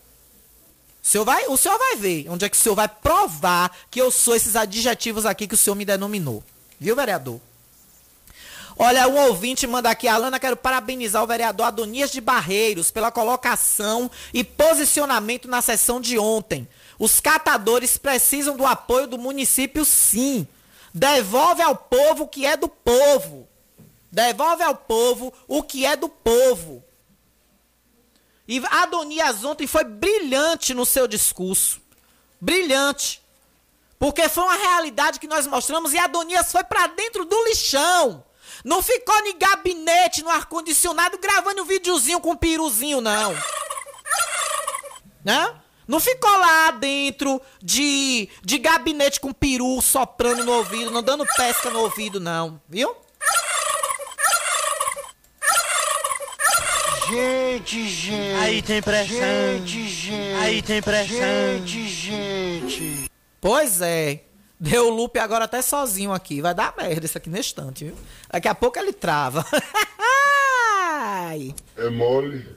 [1.03, 3.99] O senhor, vai, o senhor vai ver onde é que o senhor vai provar que
[3.99, 6.43] eu sou esses adjetivos aqui que o senhor me denominou.
[6.79, 7.41] Viu, vereador?
[8.77, 14.09] Olha, um ouvinte manda aqui, Alana, quero parabenizar o vereador Adonias de Barreiros pela colocação
[14.33, 16.67] e posicionamento na sessão de ontem.
[16.97, 20.47] Os catadores precisam do apoio do município, sim.
[20.93, 23.47] Devolve ao povo o que é do povo.
[24.11, 26.83] Devolve ao povo o que é do povo.
[28.47, 31.81] E Adonias ontem foi brilhante no seu discurso.
[32.39, 33.21] Brilhante.
[33.97, 38.23] Porque foi uma realidade que nós mostramos e Adonias foi para dentro do lixão.
[38.63, 43.35] Não ficou em gabinete, no ar-condicionado, gravando um videozinho com um piruzinho, não.
[45.23, 45.55] Né?
[45.87, 51.69] Não ficou lá dentro de, de gabinete com peru soprando no ouvido, não dando pesca
[51.69, 52.61] no ouvido, não.
[52.69, 52.95] Viu?
[57.09, 58.35] Gente, gente.
[58.39, 59.17] Aí tem pressão.
[59.17, 60.35] Gente, gente.
[60.39, 61.17] Aí tem pressão.
[61.17, 63.11] Gente, gente.
[63.41, 64.21] Pois é.
[64.63, 66.39] Deu loop agora até sozinho aqui.
[66.39, 67.95] Vai dar merda isso aqui no instante, viu?
[68.29, 69.43] Daqui a pouco ele trava.
[71.75, 72.47] É mole.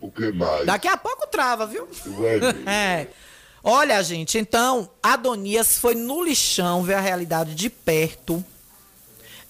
[0.00, 0.64] O que mais?
[0.64, 1.88] Daqui a pouco trava, viu?
[2.06, 2.56] Vai ver.
[2.64, 3.08] É.
[3.64, 8.42] Olha, gente, então, Adonias foi no lixão ver a realidade de perto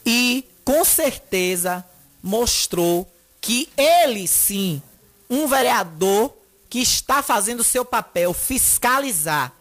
[0.04, 1.84] e, com certeza,
[2.22, 3.06] mostrou
[3.38, 4.80] que ele, sim,
[5.28, 6.34] um vereador
[6.70, 9.52] que está fazendo o seu papel, fiscalizar.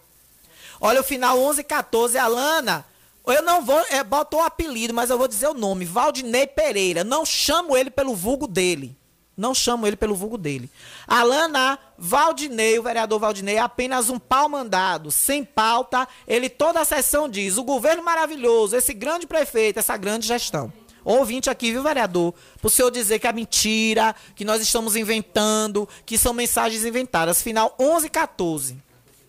[0.79, 2.85] Olha o final 11 e 14, Alana.
[3.25, 7.03] Eu não vou, é, botou o apelido, mas eu vou dizer o nome, Valdinei Pereira.
[7.03, 8.95] Não chamo ele pelo vulgo dele.
[9.37, 10.67] Não chamo ele pelo vulgo dele.
[11.05, 16.07] Alana Valdinei, o vereador Valdinei, é apenas um pau mandado, sem pauta.
[16.27, 20.73] Ele toda a sessão diz: o governo maravilhoso, esse grande prefeito, essa grande gestão.
[21.05, 22.33] ouvinte aqui, viu, vereador?
[22.59, 27.41] Pro senhor dizer que é mentira, que nós estamos inventando, que são mensagens inventadas.
[27.41, 28.77] Final 11 e 14.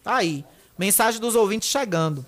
[0.02, 0.42] Tá aí.
[0.78, 2.24] Mensagem dos ouvintes chegando.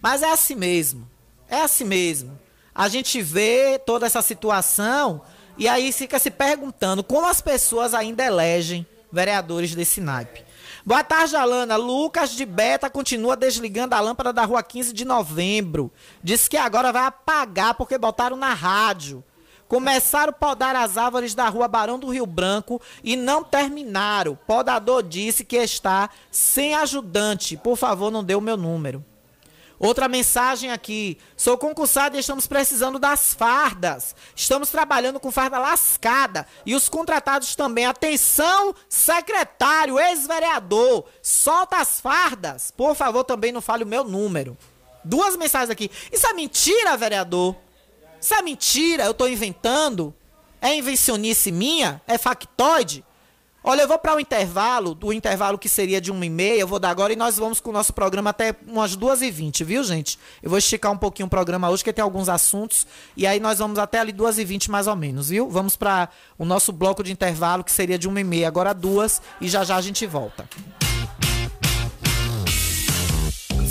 [0.00, 1.08] Mas é assim mesmo.
[1.48, 2.38] É assim mesmo.
[2.74, 5.20] A gente vê toda essa situação
[5.58, 10.44] e aí fica se perguntando como as pessoas ainda elegem vereadores desse naipe.
[10.84, 11.76] Boa tarde, Alana.
[11.76, 15.92] Lucas de Beta continua desligando a lâmpada da rua 15 de novembro.
[16.22, 19.22] Diz que agora vai apagar porque botaram na rádio.
[19.72, 24.38] Começaram a podar as árvores da rua Barão do Rio Branco e não terminaram.
[24.46, 27.56] Podador disse que está sem ajudante.
[27.56, 29.02] Por favor, não dê o meu número.
[29.78, 31.16] Outra mensagem aqui.
[31.38, 34.14] Sou concursado e estamos precisando das fardas.
[34.36, 36.46] Estamos trabalhando com farda lascada.
[36.66, 37.86] E os contratados também.
[37.86, 41.06] Atenção, secretário, ex-vereador.
[41.22, 42.70] Solta as fardas.
[42.76, 44.54] Por favor, também não fale o meu número.
[45.02, 45.90] Duas mensagens aqui.
[46.12, 47.56] Isso é mentira, vereador?
[48.22, 49.02] Isso é mentira?
[49.02, 50.14] Eu tô inventando?
[50.60, 52.00] É invencionice minha?
[52.06, 53.04] É factoide?
[53.64, 56.66] Olha, eu vou para o intervalo, o intervalo que seria de uma e meia, eu
[56.66, 59.62] vou dar agora e nós vamos com o nosso programa até umas duas e vinte,
[59.62, 60.18] viu, gente?
[60.42, 63.60] Eu vou esticar um pouquinho o programa hoje, porque tem alguns assuntos, e aí nós
[63.60, 65.48] vamos até ali duas e vinte mais ou menos, viu?
[65.48, 69.22] Vamos para o nosso bloco de intervalo, que seria de uma e meia, agora duas,
[69.40, 70.48] e já já a gente volta.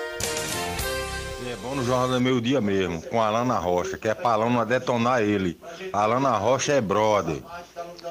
[1.44, 4.34] É bom no Jornal do Meio Dia mesmo, com a Alana Rocha, que é pra
[4.34, 5.60] Alana detonar ele.
[5.92, 7.42] A Alana Rocha é brother.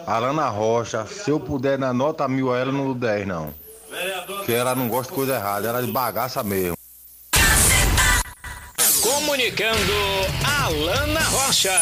[0.05, 3.55] A Alana Rocha, se eu puder dar nota mil a ela, não dou 10 não.
[4.27, 6.77] Porque ela não gosta de coisa errada, ela é de bagaça mesmo.
[9.01, 9.93] Comunicando
[10.45, 11.81] Alana Rocha.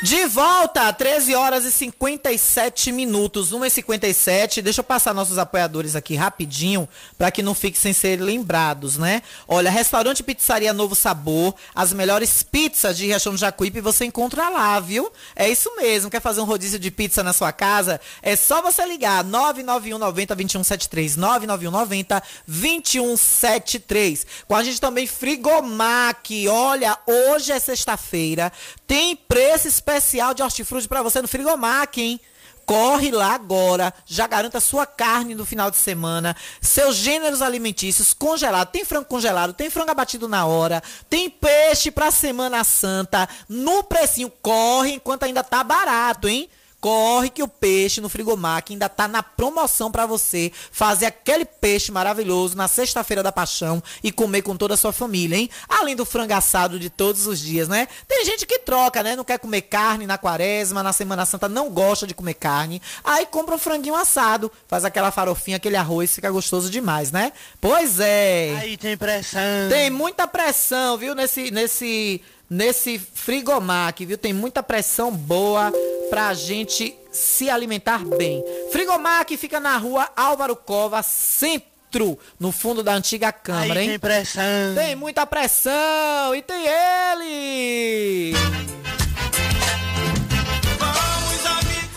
[0.00, 5.96] De volta, 13 horas e 57 minutos, 1 e 57 Deixa eu passar nossos apoiadores
[5.96, 9.22] aqui rapidinho, para que não fiquem sem ser lembrados, né?
[9.48, 14.78] Olha, restaurante Pizzaria Novo Sabor, as melhores pizzas de Riachão do Jacuípe você encontra lá,
[14.78, 15.10] viu?
[15.34, 18.00] É isso mesmo, quer fazer um rodízio de pizza na sua casa?
[18.22, 24.26] É só você ligar 991 90 2173, 991 90 2173.
[24.46, 28.52] Com a gente também Frigomac, olha, hoje é sexta-feira,
[28.86, 32.20] tem preço especial de hortifruti para você no Frigomac, hein?
[32.66, 38.70] Corre lá agora, já garanta sua carne no final de semana, seus gêneros alimentícios congelados.
[38.70, 44.30] Tem frango congelado, tem frango abatido na hora, tem peixe pra Semana Santa, no precinho.
[44.42, 46.50] Corre enquanto ainda tá barato, hein?
[46.80, 51.90] Corre que o peixe no Frigomac ainda tá na promoção para você fazer aquele peixe
[51.90, 55.50] maravilhoso na sexta-feira da paixão e comer com toda a sua família, hein?
[55.68, 57.88] Além do frango assado de todos os dias, né?
[58.06, 59.16] Tem gente que troca, né?
[59.16, 62.80] Não quer comer carne na quaresma, na Semana Santa não gosta de comer carne.
[63.02, 67.32] Aí compra um franguinho assado, faz aquela farofinha, aquele arroz, fica gostoso demais, né?
[67.60, 68.54] Pois é.
[68.56, 69.40] Aí tem pressão.
[69.68, 74.16] Tem muita pressão, viu, nesse nesse nesse frigomac, viu?
[74.18, 75.72] Tem muita pressão boa
[76.10, 78.42] pra gente se alimentar bem.
[78.70, 83.88] Frigomac fica na rua Álvaro Cova, centro, no fundo da antiga Câmara, Aí hein?
[83.90, 84.42] tem pressão.
[84.74, 88.32] Tem muita pressão e tem ele!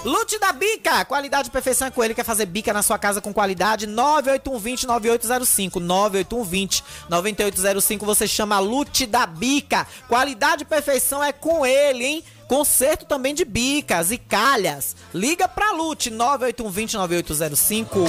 [0.04, 2.16] Lute da Bica, qualidade e perfeição é com ele.
[2.16, 3.86] Quer fazer bica na sua casa com qualidade?
[3.86, 5.80] 98120 9805.
[5.80, 8.06] 98120 9805.
[8.06, 9.86] Você chama Lute da Bica.
[10.08, 12.24] Qualidade e perfeição é com ele, hein?
[12.48, 14.96] Conserto também de bicas e calhas.
[15.14, 18.00] Liga pra Lute 98120 9805.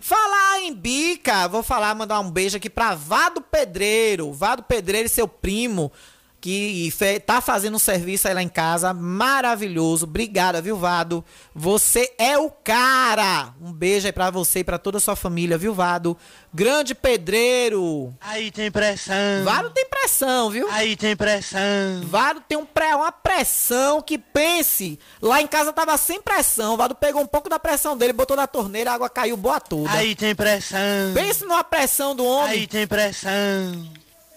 [0.00, 4.32] Falar em bica, vou falar, mandar um beijo aqui pra Vado Pedreiro.
[4.32, 5.92] Vado Pedreiro e seu primo,
[6.40, 6.90] que
[7.26, 10.06] tá fazendo um serviço aí lá em casa, maravilhoso.
[10.06, 11.24] Obrigada, viu, Vado?
[11.54, 13.52] Você é o cara.
[13.60, 16.16] Um beijo aí pra você e pra toda a sua família, viu, Vado?
[16.52, 18.14] Grande pedreiro.
[18.20, 19.44] Aí tem pressão.
[19.44, 20.68] Vado tem pressão, viu?
[20.70, 21.60] Aí tem pressão.
[22.04, 24.98] Vado tem um pré, uma pressão que pense.
[25.20, 26.76] Lá em casa tava sem pressão.
[26.76, 29.90] Vado pegou um pouco da pressão dele, botou na torneira, a água caiu boa toda.
[29.90, 30.78] Aí tem pressão.
[31.14, 32.52] Pense numa pressão do homem.
[32.52, 33.30] Aí tem pressão.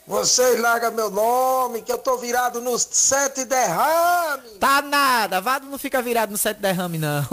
[0.05, 4.57] Vocês largam meu nome, que eu tô virado nos sete derrames.
[4.59, 7.25] Tá nada, Vado não fica virado no sete derrame, não.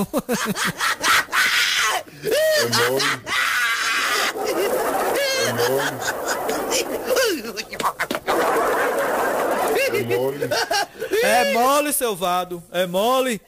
[2.22, 3.04] É mole.
[9.92, 10.48] É mole.
[11.22, 12.62] É mole, seu Vado.
[12.70, 13.40] É mole.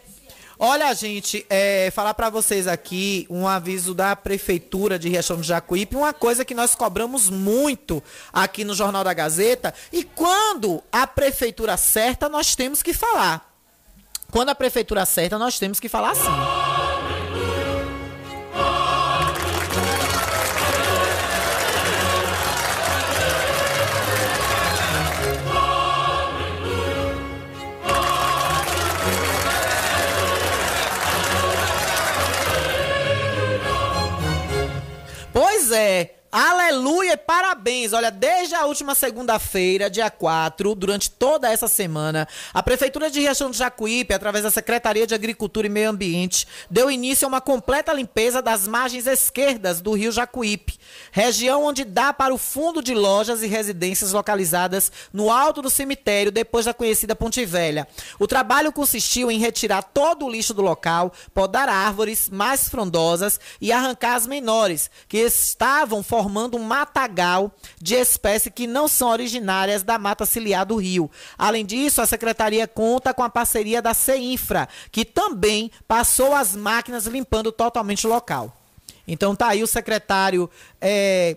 [0.65, 5.97] Olha, gente, é, falar pra vocês aqui um aviso da Prefeitura de Riachão do Jacuípe,
[5.97, 8.01] uma coisa que nós cobramos muito
[8.33, 13.53] aqui no Jornal da Gazeta, e quando a Prefeitura acerta, nós temos que falar.
[14.31, 16.62] Quando a Prefeitura acerta, nós temos que falar sim.
[35.73, 36.12] Pois é.
[36.35, 37.93] Aleluia parabéns!
[37.93, 43.51] Olha, desde a última segunda-feira, dia 4, durante toda essa semana, a Prefeitura de Riachão
[43.51, 47.93] do Jacuípe, através da Secretaria de Agricultura e Meio Ambiente, deu início a uma completa
[47.93, 50.79] limpeza das margens esquerdas do rio Jacuípe,
[51.11, 56.33] região onde dá para o fundo de lojas e residências localizadas no alto do cemitério,
[56.33, 57.87] depois da conhecida Ponte Velha.
[58.19, 63.71] O trabalho consistiu em retirar todo o lixo do local, podar árvores mais frondosas e
[63.71, 69.99] arrancar as menores, que estavam formando um matagal de espécies que não são originárias da
[69.99, 71.11] mata ciliar do rio.
[71.39, 77.07] Além disso, a secretaria conta com a parceria da CEINFRA, que também passou as máquinas
[77.07, 78.57] limpando totalmente o local.
[79.07, 80.49] Então tá aí o secretário
[80.81, 81.37] é,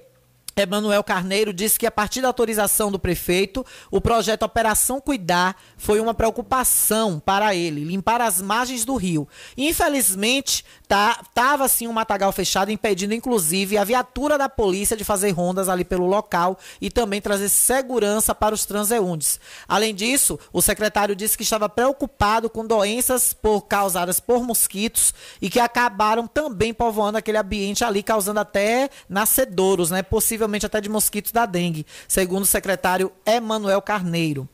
[0.56, 6.00] Emanuel Carneiro disse que a partir da autorização do prefeito, o projeto Operação Cuidar foi
[6.00, 9.28] uma preocupação para ele, limpar as margens do rio.
[9.58, 15.32] Infelizmente, tá, tava assim um matagal fechado, impedindo inclusive a viatura da polícia de fazer
[15.32, 19.40] rondas ali pelo local e também trazer segurança para os transeuntes.
[19.68, 25.50] Além disso, o secretário disse que estava preocupado com doenças por, causadas por mosquitos e
[25.50, 30.04] que acabaram também povoando aquele ambiente ali, causando até nascedouros, né?
[30.04, 34.48] Possivelmente até de mosquitos da dengue, segundo o secretário Emanuel Carneiro.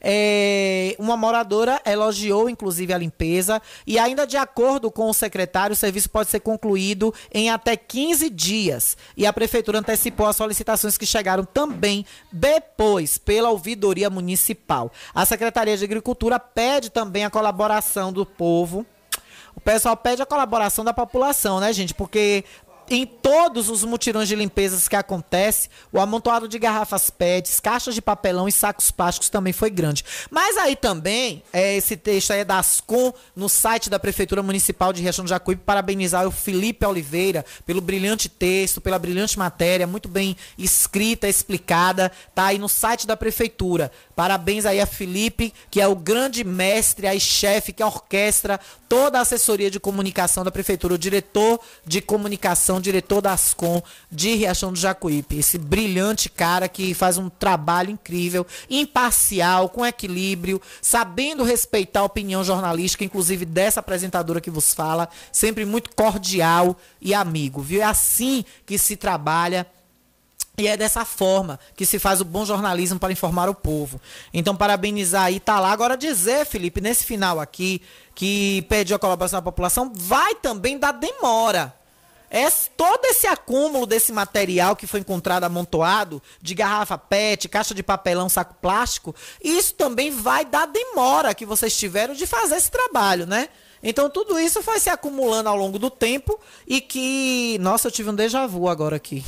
[0.00, 5.76] É, uma moradora elogiou, inclusive, a limpeza e, ainda de acordo com o secretário, o
[5.76, 8.96] serviço pode ser concluído em até 15 dias.
[9.16, 14.92] E a prefeitura antecipou as solicitações que chegaram também depois pela ouvidoria municipal.
[15.14, 18.86] A Secretaria de Agricultura pede também a colaboração do povo.
[19.54, 21.94] O pessoal pede a colaboração da população, né, gente?
[21.94, 22.44] Porque
[22.88, 28.02] em todos os mutirões de limpezas que acontece, o amontoado de garrafas PETs, caixas de
[28.02, 30.04] papelão e sacos plásticos também foi grande.
[30.30, 34.92] Mas aí também, é, esse texto aí é da Ascom, no site da Prefeitura Municipal
[34.92, 40.08] de Riachão do Jacuípe, parabenizar o Felipe Oliveira pelo brilhante texto, pela brilhante matéria, muito
[40.08, 43.90] bem escrita, explicada, tá aí no site da Prefeitura.
[44.14, 48.58] Parabéns aí a Felipe, que é o grande mestre, aí chefe, que orquestra
[48.88, 54.34] toda a assessoria de comunicação da Prefeitura, o diretor de comunicação, diretor da Ascom de
[54.34, 55.38] Riachão do Jacuípe.
[55.38, 62.42] Esse brilhante cara que faz um trabalho incrível, imparcial, com equilíbrio, sabendo respeitar a opinião
[62.44, 67.80] jornalística, inclusive dessa apresentadora que vos fala, sempre muito cordial e amigo, viu?
[67.80, 69.66] É assim que se trabalha
[70.58, 74.00] e é dessa forma que se faz o bom jornalismo para informar o povo.
[74.32, 75.70] Então, parabenizar aí, tá lá.
[75.70, 77.82] Agora, dizer, Felipe, nesse final aqui,
[78.14, 81.74] que pediu a colaboração da população, vai também dar demora.
[82.30, 87.82] É todo esse acúmulo desse material que foi encontrado amontoado, de garrafa PET, caixa de
[87.82, 93.26] papelão, saco plástico, isso também vai dar demora que vocês tiveram de fazer esse trabalho,
[93.26, 93.48] né?
[93.82, 97.58] Então tudo isso vai se acumulando ao longo do tempo e que.
[97.60, 99.24] Nossa, eu tive um déjà vu agora aqui.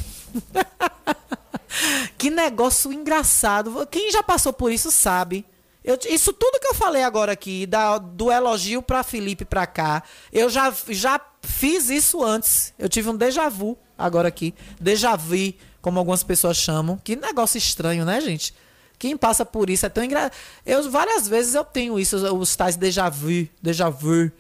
[2.18, 3.86] que negócio engraçado.
[3.90, 5.44] Quem já passou por isso sabe.
[5.84, 10.03] Eu, isso tudo que eu falei agora aqui, da, do elogio para Felipe para cá,
[10.32, 11.18] eu já, já
[11.49, 12.72] fiz isso antes.
[12.78, 14.55] Eu tive um déjà vu agora aqui.
[14.80, 16.99] Déjà vu, como algumas pessoas chamam.
[17.03, 18.55] Que negócio estranho, né, gente?
[18.99, 20.32] Quem passa por isso é tão engraçado.
[20.66, 24.30] Eu várias vezes eu tenho isso, os tais déjà vu, déjà vu.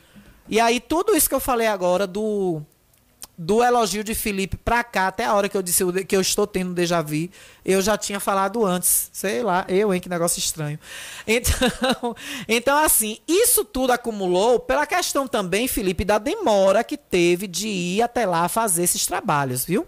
[0.48, 2.60] E aí tudo isso que eu falei agora do
[3.38, 6.44] do elogio de Felipe pra cá, até a hora que eu disse que eu estou
[6.44, 7.28] tendo déjà vu,
[7.64, 9.08] eu já tinha falado antes.
[9.12, 10.76] Sei lá, eu, hein, que negócio estranho.
[11.24, 12.16] Então,
[12.48, 18.02] então assim, isso tudo acumulou pela questão também, Felipe, da demora que teve de ir
[18.02, 19.86] até lá fazer esses trabalhos, viu?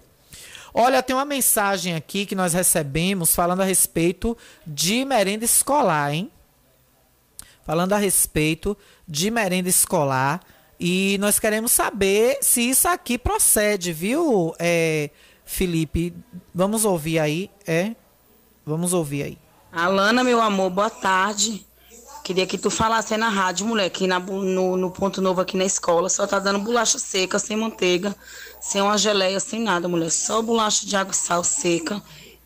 [0.72, 6.30] Olha, tem uma mensagem aqui que nós recebemos falando a respeito de merenda escolar, hein?
[7.66, 8.78] Falando a respeito
[9.08, 10.40] de merenda escolar.
[10.82, 15.10] E nós queremos saber se isso aqui procede, viu, é,
[15.44, 16.14] Felipe?
[16.54, 17.94] Vamos ouvir aí, é?
[18.64, 19.38] Vamos ouvir aí.
[19.70, 21.66] Alana, meu amor, boa tarde.
[22.24, 26.08] Queria que tu falasse na rádio, mulher, na, no, no ponto novo aqui na escola.
[26.08, 28.16] Só tá dando bolacha seca, sem manteiga,
[28.58, 30.10] sem uma geleia, sem nada, mulher.
[30.10, 32.00] Só bolacha de água e sal seca.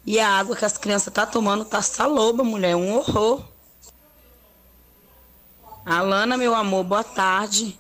[0.05, 2.75] E a água que as crianças tá tomando tá saloba, mulher.
[2.75, 3.45] Um horror.
[5.87, 7.79] Alana, meu amor, boa tarde.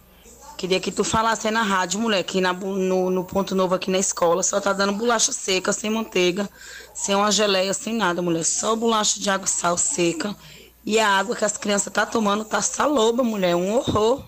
[0.64, 3.90] Queria que tu falasse aí na rádio, mulher, aqui na, no, no ponto novo aqui
[3.90, 4.42] na escola.
[4.42, 6.48] Só tá dando bolacha seca, sem manteiga,
[6.94, 8.46] sem uma geleia, sem nada, mulher.
[8.46, 10.34] Só bolacha de água e sal seca.
[10.82, 13.54] E a água que as crianças tá tomando tá saloba, mulher.
[13.54, 14.24] Um horror.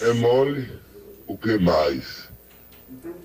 [0.00, 0.80] É mole?
[1.26, 2.26] O que mais?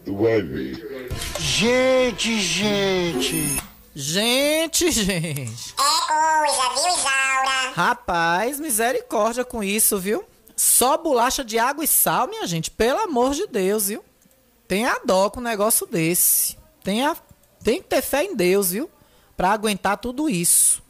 [0.04, 1.10] Tu vai ver.
[1.40, 3.64] Gente, gente.
[3.96, 5.74] Gente, gente.
[5.80, 7.72] É coisa, viu, Isaura?
[7.74, 10.22] Rapaz, misericórdia com isso, viu?
[10.56, 12.72] Só bolacha de água e sal, minha gente.
[12.72, 14.04] Pelo amor de Deus, viu?
[14.68, 16.58] Tenha dó com um negócio desse.
[16.84, 17.16] Tenha,
[17.64, 18.90] tem que ter fé em Deus, viu?
[19.36, 20.82] Pra aguentar tudo isso.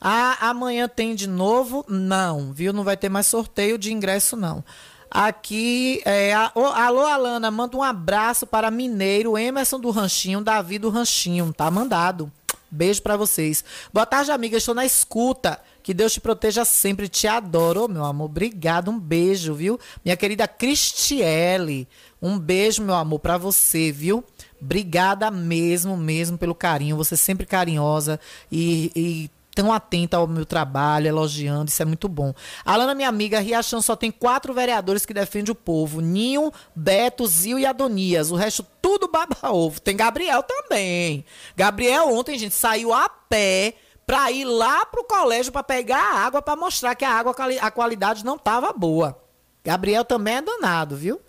[0.00, 1.84] Ah, amanhã tem de novo?
[1.88, 2.72] Não, viu?
[2.72, 4.62] Não vai ter mais sorteio de ingresso, não.
[5.10, 10.90] Aqui, é, a, alô, Alana, manda um abraço para Mineiro, Emerson do Ranchinho, Davi do
[10.90, 11.52] Ranchinho.
[11.52, 12.30] Tá mandado.
[12.70, 13.64] Beijo para vocês.
[13.92, 14.56] Boa tarde, amiga.
[14.56, 15.60] Estou na escuta.
[15.82, 17.08] Que Deus te proteja sempre.
[17.08, 18.26] Te adoro, meu amor.
[18.26, 18.90] Obrigado.
[18.90, 19.80] Um beijo, viu?
[20.04, 21.88] Minha querida Cristiele.
[22.20, 24.22] Um beijo, meu amor, para você, viu?
[24.60, 26.96] Obrigada mesmo, mesmo pelo carinho.
[26.96, 32.32] Você sempre carinhosa e, e tão atenta ao meu trabalho, elogiando, isso é muito bom.
[32.64, 37.58] Alana, minha amiga, Riachão só tem quatro vereadores que defendem o povo: Ninho, Beto, Zil
[37.58, 38.30] e Adonias.
[38.30, 39.80] O resto tudo baba-ovo.
[39.80, 41.24] Tem Gabriel também.
[41.56, 43.74] Gabriel ontem, gente, saiu a pé
[44.06, 47.70] para ir lá pro colégio para pegar a água para mostrar que a água a
[47.72, 49.20] qualidade não tava boa.
[49.64, 51.20] Gabriel também é danado, viu?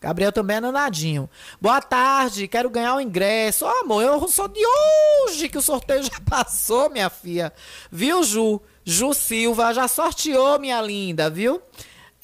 [0.00, 1.28] Gabriel também é danadinho.
[1.60, 3.64] Boa tarde, quero ganhar o ingresso.
[3.64, 7.52] Ô, amor, eu sou de hoje que o sorteio já passou, minha filha.
[7.90, 8.60] Viu, Ju?
[8.84, 11.60] Ju Silva já sorteou, minha linda, viu?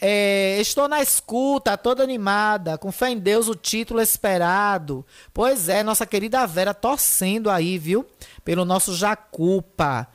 [0.01, 5.05] É, estou na escuta, toda animada, com fé em Deus, o título esperado.
[5.33, 8.07] Pois é, nossa querida Vera torcendo aí, viu?
[8.45, 10.07] Pelo nosso Jacupa.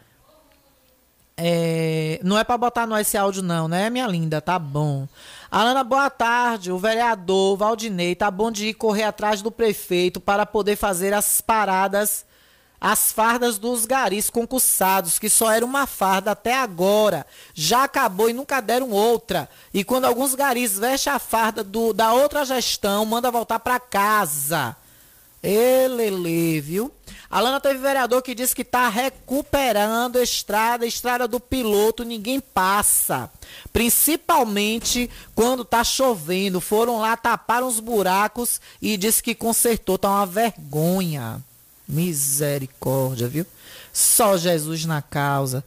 [1.36, 4.42] É, não é para botar no esse áudio, não, né, minha linda?
[4.42, 5.08] Tá bom.
[5.52, 6.72] Alana, boa tarde.
[6.72, 11.42] O vereador Valdinei tá bom de ir correr atrás do prefeito para poder fazer as
[11.42, 12.26] paradas
[12.82, 18.34] as fardas dos garis concursados, que só era uma farda até agora, já acabou e
[18.34, 19.50] nunca deram outra.
[19.74, 24.78] E quando alguns garis vestem a farda do, da outra gestão, manda voltar para casa.
[25.44, 26.92] Elele, viu?
[27.30, 32.04] A Lana teve vereador que disse que está recuperando a estrada, a estrada do piloto,
[32.04, 33.30] ninguém passa.
[33.72, 36.60] Principalmente quando está chovendo.
[36.60, 39.98] Foram lá, taparam os buracos e disse que consertou.
[39.98, 41.40] Tá uma vergonha.
[41.88, 43.46] Misericórdia, viu?
[43.94, 45.64] Só Jesus na causa.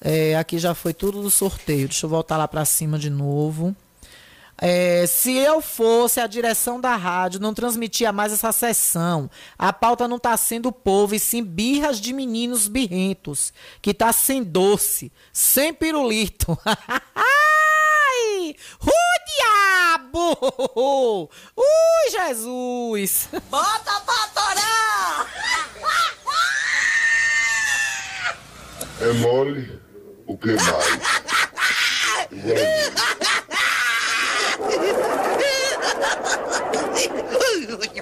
[0.00, 1.88] É, aqui já foi tudo do sorteio.
[1.88, 3.74] Deixa eu voltar lá para cima de novo.
[4.58, 9.30] É, se eu fosse a direção da rádio, não transmitia mais essa sessão.
[9.58, 13.52] A pauta não está sendo povo, e sim birras de meninos birrentos.
[13.82, 16.58] Que tá sem doce, sem pirulito.
[17.14, 18.56] Ai!
[18.80, 18.90] O
[20.00, 21.30] diabo!
[21.56, 23.28] Ui, Jesus!
[23.50, 25.26] Bota pra torar!
[28.98, 29.78] É mole?
[30.26, 31.00] O que mais?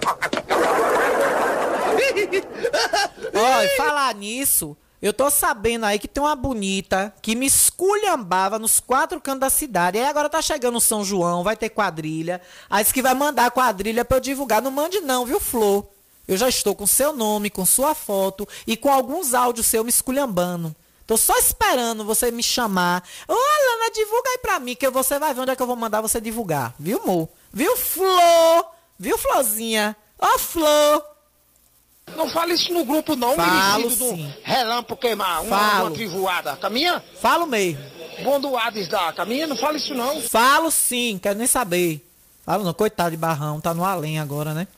[3.35, 8.81] Olha, falar nisso, eu tô sabendo aí que tem uma bonita que me esculhambava nos
[8.81, 9.99] quatro cantos da cidade.
[9.99, 12.41] Aí agora tá chegando o São João, vai ter quadrilha.
[12.71, 14.63] Aí disse que vai mandar quadrilha pra eu divulgar.
[14.63, 15.85] Não mande não, viu, Flor?
[16.27, 19.91] Eu já estou com seu nome, com sua foto e com alguns áudios seu me
[19.91, 20.75] esculhambando.
[21.07, 23.05] Tô só esperando você me chamar.
[23.29, 25.77] Ô, Alana, divulga aí pra mim, que você vai ver onde é que eu vou
[25.77, 26.75] mandar você divulgar.
[26.79, 27.29] Viu, amor?
[27.53, 28.74] Viu, Flor?
[28.99, 29.97] Viu, Florzinha?
[30.19, 31.05] Ó, Flor!
[32.17, 34.33] Não fale isso no grupo, não, Falo do sim.
[34.43, 35.87] relâmpago queimar, uma, Falo.
[35.87, 36.57] uma trivoada.
[36.57, 37.03] Caminha?
[37.21, 37.83] Falo mesmo.
[38.23, 40.21] Bom do Hades da caminha, não fale isso não.
[40.21, 42.07] Falo sim, quero nem saber.
[42.45, 44.69] Falo não, coitado de Barrão, tá no além agora, né?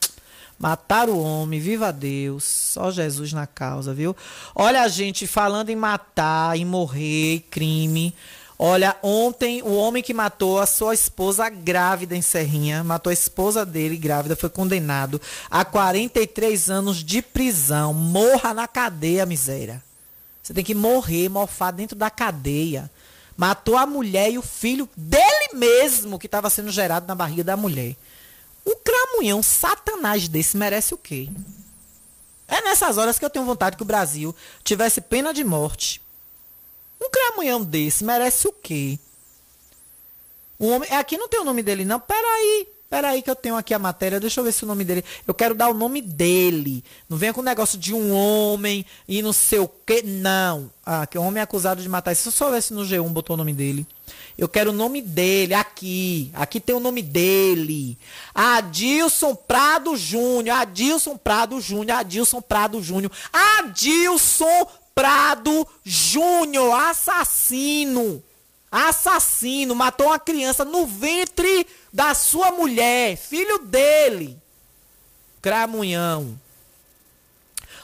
[0.59, 2.45] Mataram o homem, viva Deus.
[2.45, 4.17] Só Jesus na causa, viu?
[4.55, 8.15] Olha, gente, falando em matar, em morrer, crime.
[8.59, 13.67] Olha, ontem o homem que matou a sua esposa grávida em Serrinha, matou a esposa
[13.67, 17.93] dele grávida, foi condenado a 43 anos de prisão.
[17.93, 19.83] Morra na cadeia, miséria.
[20.43, 22.91] Você tem que morrer, morfar dentro da cadeia.
[23.37, 27.57] Matou a mulher e o filho dele mesmo, que estava sendo gerado na barriga da
[27.57, 27.95] mulher.
[28.65, 31.29] Um cramunhão satanás desse merece o quê?
[32.49, 34.35] É nessas horas que eu tenho vontade que o Brasil
[34.65, 36.01] tivesse pena de morte.
[37.01, 38.99] Um cramunhão desse merece o quê?
[40.59, 40.91] Um homem.
[40.93, 42.01] Aqui não tem o nome dele, não.
[42.01, 42.69] Peraí.
[42.89, 44.21] Peraí, que eu tenho aqui a matéria.
[44.21, 45.05] Deixa eu ver se o nome dele.
[45.27, 46.85] Eu quero dar o nome dele.
[47.09, 50.03] Não venha com o negócio de um homem e não sei o quê.
[50.05, 50.71] Não.
[50.85, 52.15] Ah, que o homem é acusado de matar.
[52.15, 53.85] Se eu só ver se no G1 botou o nome dele.
[54.39, 56.31] Eu quero o nome dele aqui.
[56.33, 57.99] Aqui tem o nome dele.
[58.33, 60.57] Adilson Prado Júnior.
[60.57, 61.99] Adilson Prado Júnior.
[61.99, 63.11] Adilson Prado Júnior.
[63.33, 66.73] Adilson Prado Júnior.
[66.73, 68.25] Assassino.
[68.73, 69.75] Assassino.
[69.75, 73.19] Matou uma criança no ventre da sua mulher.
[73.19, 74.39] Filho dele.
[75.43, 76.41] Cramunhão.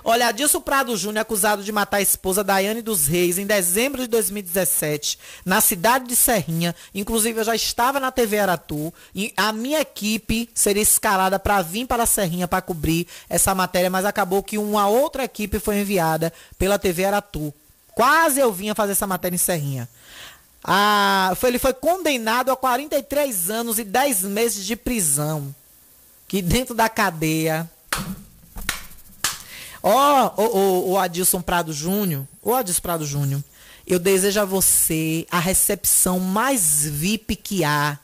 [0.04, 4.08] Olha, Adilson Prado Júnior, acusado de matar a esposa Daiane dos Reis em dezembro de
[4.08, 6.74] 2017, na cidade de Serrinha.
[6.92, 11.86] Inclusive, eu já estava na TV Aratu e a minha equipe seria escalada para vir
[11.86, 16.80] para Serrinha para cobrir essa matéria, mas acabou que uma outra equipe foi enviada pela
[16.80, 17.54] TV Aratu.
[17.94, 19.88] Quase eu vinha fazer essa matéria em Serrinha.
[20.64, 25.54] Ah, foi- ele foi condenado a 43 anos e 10 meses de prisão.
[26.26, 27.70] Que dentro da cadeia.
[29.82, 33.42] Ó, o, o, Adilson Prado Júnior, o Adilson Prado Júnior,
[33.86, 37.98] eu desejo a você a recepção mais VIP que há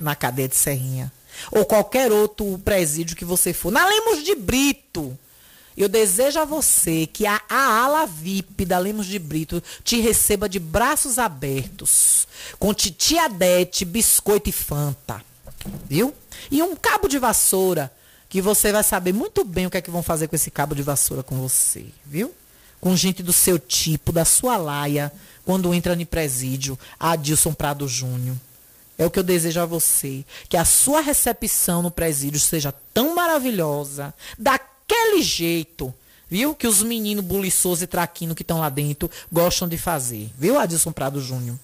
[0.00, 1.12] na cadeia de Serrinha.
[1.52, 3.70] Ou qualquer outro presídio que você for.
[3.70, 5.16] Na Lemos de Brito.
[5.76, 10.48] Eu desejo a você que a, a ala VIP da Lemos de Brito te receba
[10.48, 12.26] de braços abertos.
[12.58, 15.22] Com titiadete, biscoito e fanta.
[15.88, 16.14] Viu?
[16.50, 17.92] E um cabo de vassoura
[18.30, 20.72] que você vai saber muito bem o que é que vão fazer com esse cabo
[20.72, 22.32] de vassoura com você, viu?
[22.80, 25.12] Com gente do seu tipo, da sua laia,
[25.44, 28.36] quando entra no presídio, Adilson Prado Júnior.
[28.96, 30.24] É o que eu desejo a você.
[30.48, 35.92] Que a sua recepção no presídio seja tão maravilhosa, daquele jeito,
[36.28, 36.54] viu?
[36.54, 40.30] Que os meninos buliçosos e traquino que estão lá dentro gostam de fazer.
[40.38, 41.58] Viu, Adilson Prado Júnior?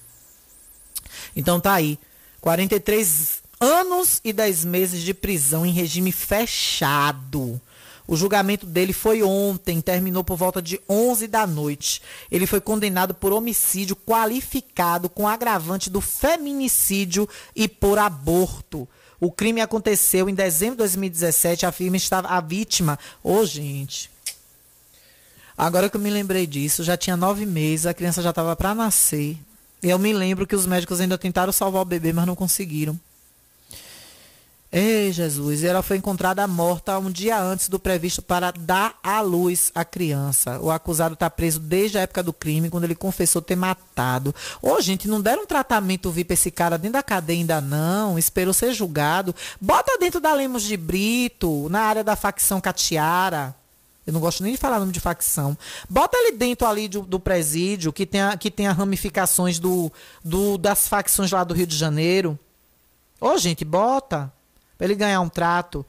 [1.37, 1.97] Então tá aí.
[2.41, 7.61] 43 anos e 10 meses de prisão em regime fechado.
[8.09, 12.01] O julgamento dele foi ontem, terminou por volta de 11 da noite.
[12.31, 18.89] Ele foi condenado por homicídio qualificado com agravante do feminicídio e por aborto.
[19.19, 21.67] O crime aconteceu em dezembro de 2017.
[21.67, 22.99] A, firma estava, a vítima.
[23.25, 24.11] Ô, oh, gente.
[25.59, 28.75] Agora que eu me lembrei disso, já tinha nove meses, a criança já estava para
[28.75, 29.39] nascer.
[29.83, 32.99] Eu me lembro que os médicos ainda tentaram salvar o bebê, mas não conseguiram.
[34.71, 39.21] Ei, Jesus, e ela foi encontrada morta um dia antes do previsto para dar à
[39.21, 40.59] luz a criança.
[40.61, 44.35] O acusado está preso desde a época do crime, quando ele confessou ter matado.
[44.61, 48.75] Ô, gente, não deram tratamento VIP esse cara dentro da cadeia ainda não, esperou ser
[48.75, 49.35] julgado.
[49.61, 53.55] Bota dentro da Lemos de Brito, na área da facção Catiara.
[54.05, 55.57] Eu não gosto nem de falar nome de facção.
[55.89, 59.93] Bota ele dentro ali do, do presídio, que tem, a, que tem as ramificações do,
[60.25, 62.39] do, das facções lá do Rio de Janeiro.
[63.21, 64.33] Ô, gente, bota
[64.77, 65.85] para ele ganhar um trato.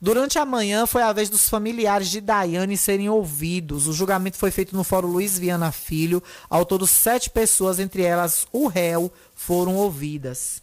[0.00, 3.88] Durante a manhã foi a vez dos familiares de Daiane serem ouvidos.
[3.88, 6.22] O julgamento foi feito no Fórum Luiz Viana Filho.
[6.50, 10.62] Ao todo, sete pessoas, entre elas o réu, foram ouvidas.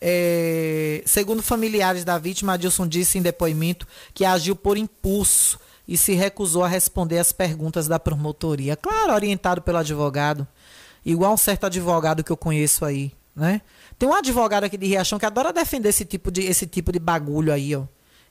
[0.00, 6.14] É, segundo familiares da vítima, Adilson disse em depoimento que agiu por impulso e se
[6.14, 8.76] recusou a responder às perguntas da promotoria.
[8.76, 10.46] Claro, orientado pelo advogado.
[11.06, 13.60] Igual um certo advogado que eu conheço aí, né?
[13.98, 16.98] Tem um advogado aqui de Riachão que adora defender esse tipo de, esse tipo de
[16.98, 17.84] bagulho aí, ó.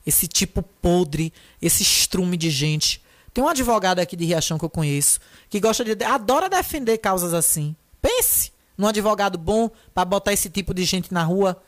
[0.06, 3.02] Esse tipo podre, esse estrume de gente.
[3.34, 6.04] Tem um advogado aqui de Riachão que eu conheço que gosta de.
[6.04, 7.76] adora defender causas assim.
[8.02, 11.62] Pense num advogado bom para botar esse tipo de gente na rua.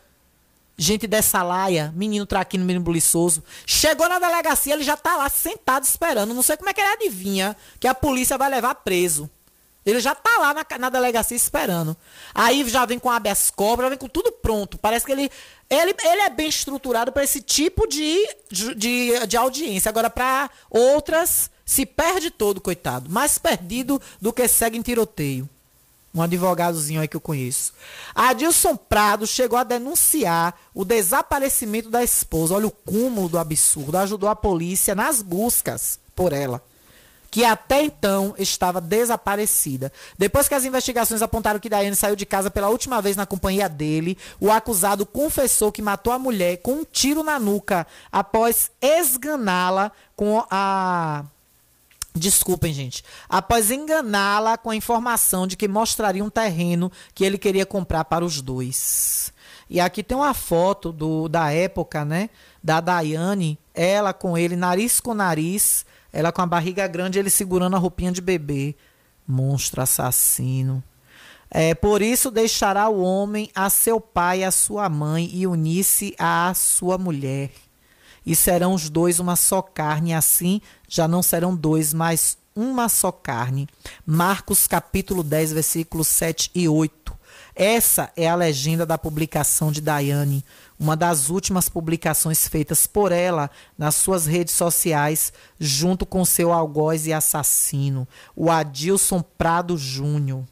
[0.78, 3.42] Gente dessa laia, menino traquino, menino buliçoso.
[3.66, 6.34] Chegou na delegacia, ele já tá lá sentado esperando.
[6.34, 9.30] Não sei como é que ele adivinha que a polícia vai levar preso.
[9.86, 11.96] Ele já tá lá na, na delegacia esperando.
[12.34, 14.80] Aí já vem com habeas corpus, já vem com tudo pronto.
[14.80, 15.30] Parece que ele,
[15.70, 19.90] ele, ele é bem estruturado para esse tipo de, de, de audiência.
[19.90, 23.12] Agora, para outras, se perde todo, coitado.
[23.12, 25.48] Mais perdido do que segue em tiroteio.
[26.16, 27.72] Um advogadozinho aí que eu conheço.
[28.16, 32.56] Adilson Prado chegou a denunciar o desaparecimento da esposa.
[32.56, 33.98] Olha o cúmulo do absurdo.
[33.98, 36.64] Ajudou a polícia nas buscas por ela
[37.36, 39.92] que até então estava desaparecida.
[40.18, 43.68] Depois que as investigações apontaram que Daiane saiu de casa pela última vez na companhia
[43.68, 49.92] dele, o acusado confessou que matou a mulher com um tiro na nuca após esganá-la
[50.16, 51.26] com a
[52.16, 53.04] Desculpem, gente.
[53.28, 58.24] Após enganá-la com a informação de que mostraria um terreno que ele queria comprar para
[58.24, 59.34] os dois.
[59.70, 62.30] E aqui tem uma foto do, da época, né?
[62.64, 67.76] Da Daiane, ela com ele, nariz com nariz, ela com a barriga grande, ele segurando
[67.76, 68.74] a roupinha de bebê.
[69.28, 70.82] Monstro assassino.
[71.52, 76.16] É, por isso deixará o homem a seu pai e a sua mãe e unir-se
[76.18, 77.52] à sua mulher.
[78.26, 83.12] E serão os dois uma só carne, assim já não serão dois, mas uma só
[83.12, 83.68] carne.
[84.06, 87.14] Marcos capítulo 10, versículos 7 e 8.
[87.54, 90.46] Essa é a legenda da publicação de Daiane
[90.80, 97.06] uma das últimas publicações feitas por ela nas suas redes sociais, junto com seu algoz
[97.06, 100.44] e assassino, o Adilson Prado Júnior.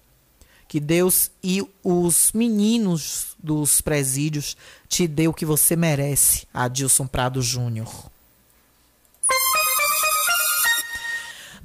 [0.68, 4.58] Que Deus e os meninos dos presídios
[4.88, 8.12] te dê o que você merece, Adilson Prado Júnior.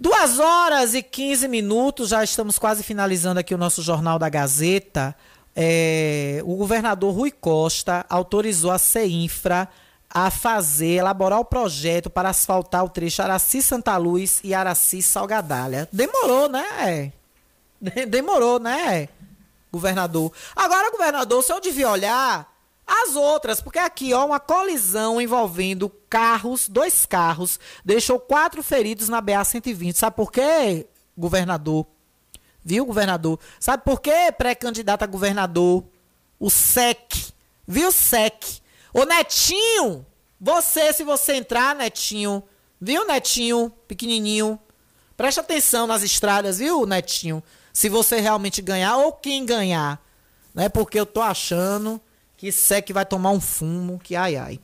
[0.01, 5.17] Duas horas e 15 minutos, já estamos quase finalizando aqui o nosso Jornal da Gazeta
[5.61, 9.69] é, o governador Rui Costa autorizou a CEINFRA
[10.09, 15.89] a fazer, elaborar o projeto para asfaltar o trecho Araci Santa Luz e Araci Salgadalha.
[15.93, 17.13] Demorou, né?
[18.09, 19.09] Demorou, né,
[19.73, 20.33] governador?
[20.55, 22.49] Agora, governador, o senhor devia olhar
[22.87, 29.21] as outras, porque aqui, ó, uma colisão envolvendo carros, dois carros, deixou quatro feridos na
[29.21, 29.93] BA-120.
[29.95, 30.87] Sabe por quê,
[31.17, 31.85] governador?
[32.69, 33.41] Viu, governador?
[33.59, 35.83] Sabe por que pré-candidato a governador?
[36.39, 37.33] O SEC.
[37.67, 38.61] Viu, SEC?
[38.93, 40.05] Ô, Netinho!
[40.39, 42.43] Você, se você entrar, Netinho.
[42.79, 43.73] Viu, Netinho?
[43.89, 44.61] Pequenininho.
[45.17, 47.43] Preste atenção nas estradas, viu, Netinho?
[47.73, 49.99] Se você realmente ganhar ou quem ganhar.
[50.55, 50.69] Né?
[50.69, 51.99] Porque eu tô achando
[52.37, 54.61] que SEC vai tomar um fumo, que ai ai.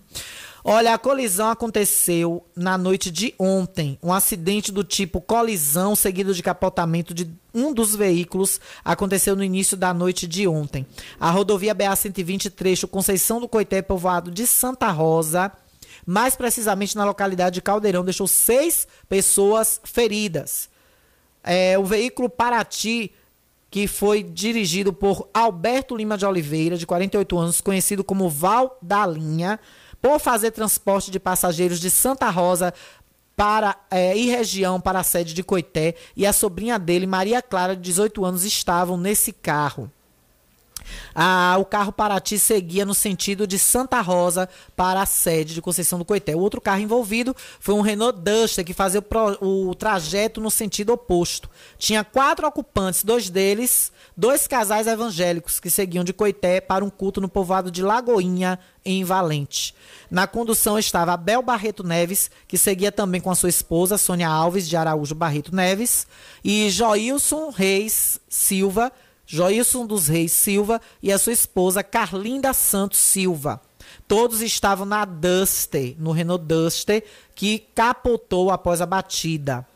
[0.67, 3.99] Olha, a colisão aconteceu na noite de ontem.
[4.03, 9.77] Um acidente do tipo colisão seguido de capotamento de um dos veículos aconteceu no início
[9.77, 10.87] da noite de ontem.
[11.21, 15.53] A rodovia BA-120, trecho Conceição do Coité, povoado de Santa Rosa,
[16.07, 20.71] mais precisamente na localidade de Caldeirão, deixou seis pessoas feridas.
[21.43, 23.13] É, o veículo Paraty
[23.75, 29.05] que foi dirigido por Alberto Lima de Oliveira, de 48 anos, conhecido como Val da
[29.05, 29.59] Linha,
[30.05, 32.75] por fazer transporte de passageiros de Santa Rosa
[33.35, 37.75] para é, e região para a sede de Coité e a sobrinha dele, Maria Clara,
[37.75, 39.91] de 18 anos, estavam nesse carro.
[41.15, 45.99] Ah, o carro Paraty seguia no sentido de Santa Rosa para a sede de Conceição
[45.99, 46.35] do Coité.
[46.35, 50.51] O outro carro envolvido foi um Renault Duster que fazia o, pro, o trajeto no
[50.51, 51.49] sentido oposto.
[51.79, 57.21] Tinha quatro ocupantes, dois deles, dois casais evangélicos que seguiam de Coité para um culto
[57.21, 59.75] no povoado de Lagoinha, em Valente.
[60.11, 64.69] Na condução estava Abel Barreto Neves, que seguia também com a sua esposa, Sônia Alves
[64.69, 66.07] de Araújo Barreto Neves,
[66.45, 68.93] e Joilson Reis Silva,
[69.27, 73.61] Joilson dos Reis Silva e a sua esposa Carlinda Santos Silva.
[74.07, 77.05] Todos estavam na Duster, no Renault Duster,
[77.35, 79.67] que capotou após a batida.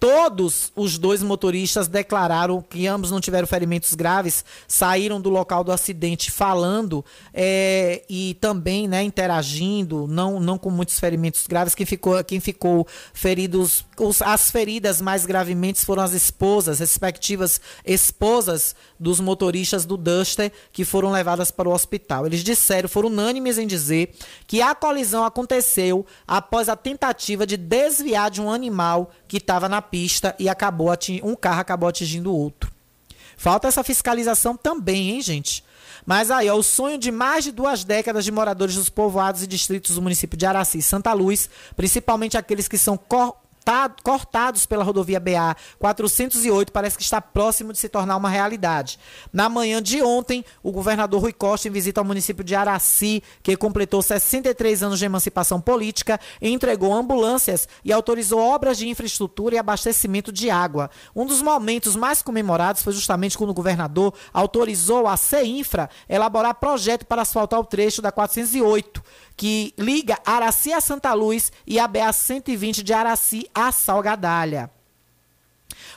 [0.00, 5.72] Todos os dois motoristas declararam que ambos não tiveram ferimentos graves, saíram do local do
[5.72, 11.74] acidente falando é, e também né, interagindo, não, não com muitos ferimentos graves.
[11.74, 18.76] Quem ficou, quem ficou feridos, os, as feridas mais gravemente foram as esposas, respectivas esposas
[19.00, 22.24] dos motoristas do Duster, que foram levadas para o hospital.
[22.24, 24.14] Eles disseram, foram unânimes em dizer
[24.46, 29.82] que a colisão aconteceu após a tentativa de desviar de um animal que estava na
[29.90, 30.88] pista e acabou
[31.22, 32.70] um carro acabou atingindo o outro.
[33.36, 35.64] Falta essa fiscalização também, hein, gente?
[36.04, 39.46] Mas aí, ó, o sonho de mais de duas décadas de moradores dos povoados e
[39.46, 42.98] distritos do município de Araci e Santa Luz, principalmente aqueles que são
[44.02, 48.98] cortados pela rodovia BA 408 parece que está próximo de se tornar uma realidade.
[49.32, 53.56] Na manhã de ontem, o governador Rui Costa, em visita ao município de Araci, que
[53.56, 60.32] completou 63 anos de emancipação política, entregou ambulâncias e autorizou obras de infraestrutura e abastecimento
[60.32, 60.90] de água.
[61.14, 67.06] Um dos momentos mais comemorados foi justamente quando o governador autorizou a CEINFRA elaborar projeto
[67.06, 69.02] para asfaltar o trecho da 408
[69.38, 74.68] que liga Araci a Santa Luz e a BA 120 de Araci a Salgadalha.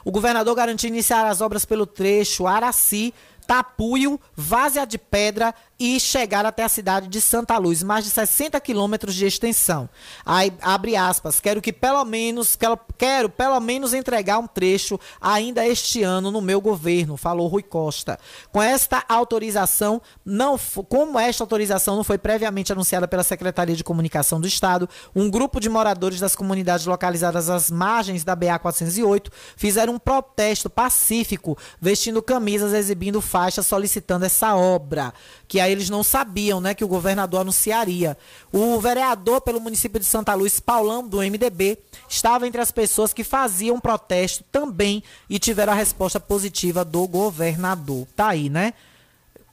[0.06, 3.12] O governador garantiu iniciar as obras pelo trecho Araci,
[3.52, 8.58] Tapuio, Várzea de Pedra e chegar até a cidade de Santa Luz, mais de 60
[8.62, 9.90] quilômetros de extensão.
[10.26, 15.68] Aí, abre aspas, quero que pelo menos, quero, quero pelo menos entregar um trecho ainda
[15.68, 18.18] este ano no meu governo, falou Rui Costa.
[18.54, 24.40] Com esta autorização, não, como esta autorização não foi previamente anunciada pela Secretaria de Comunicação
[24.40, 29.96] do Estado, um grupo de moradores das comunidades localizadas às margens da BA 408 fizeram
[29.96, 35.14] um protesto pacífico, vestindo camisas, exibindo faixas, solicitando essa obra,
[35.48, 38.18] que aí eles não sabiam, né, que o governador anunciaria.
[38.52, 41.78] O vereador pelo município de Santa Luz, Paulão, do MDB,
[42.08, 48.06] estava entre as pessoas que faziam protesto também e tiveram a resposta positiva do governador.
[48.16, 48.74] Tá aí, né?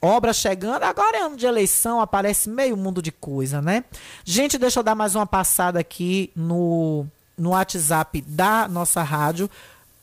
[0.01, 3.82] Obra chegando, agora é ano de eleição, aparece meio mundo de coisa, né?
[4.24, 7.05] Gente, deixa eu dar mais uma passada aqui no,
[7.36, 9.51] no WhatsApp da nossa rádio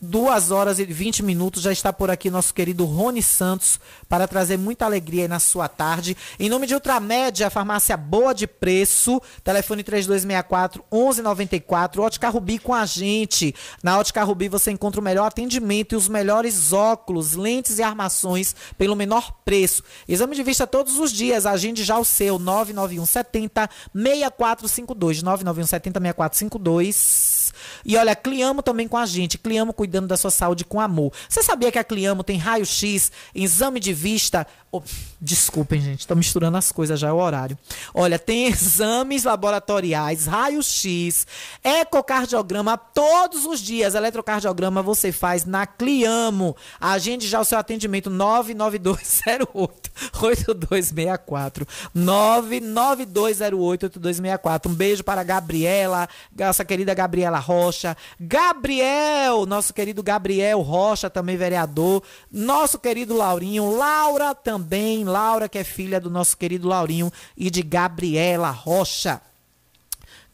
[0.05, 1.63] duas horas e 20 minutos.
[1.63, 6.15] Já está por aqui nosso querido Rony Santos para trazer muita alegria na sua tarde.
[6.39, 12.01] Em nome de Ultramédia, farmácia boa de preço, telefone 3264 1194.
[12.01, 13.55] Ótica Rubi com a gente.
[13.81, 18.55] Na Ótica Rubi você encontra o melhor atendimento e os melhores óculos, lentes e armações
[18.77, 19.83] pelo menor preço.
[20.07, 21.45] Exame de vista todos os dias.
[21.45, 25.23] Agende já o seu 991 70 6452.
[25.23, 27.53] 991 70 6452.
[27.85, 29.37] E olha, Cliamo também com a gente.
[29.37, 31.11] Cliamo cuidando da sua saúde com amor.
[31.29, 34.81] Você sabia que a Cliamo tem raio-x, exame de vista, Oh,
[35.21, 37.57] desculpem, gente, estou misturando as coisas já, é o horário.
[37.93, 41.25] Olha, tem exames laboratoriais, raio-x,
[41.63, 43.95] ecocardiograma todos os dias.
[43.95, 46.57] Eletrocardiograma você faz na Cliamo.
[46.77, 49.91] Agende já o seu atendimento 99208
[50.21, 51.65] 8264.
[51.93, 54.69] 99208 8264.
[54.69, 57.95] Um beijo para a Gabriela, nossa querida Gabriela Rocha.
[58.19, 62.01] Gabriel, nosso querido Gabriel Rocha, também vereador.
[62.31, 63.77] Nosso querido Laurinho.
[63.77, 69.21] Laura também Laura, que é filha do nosso querido Laurinho, e de Gabriela Rocha.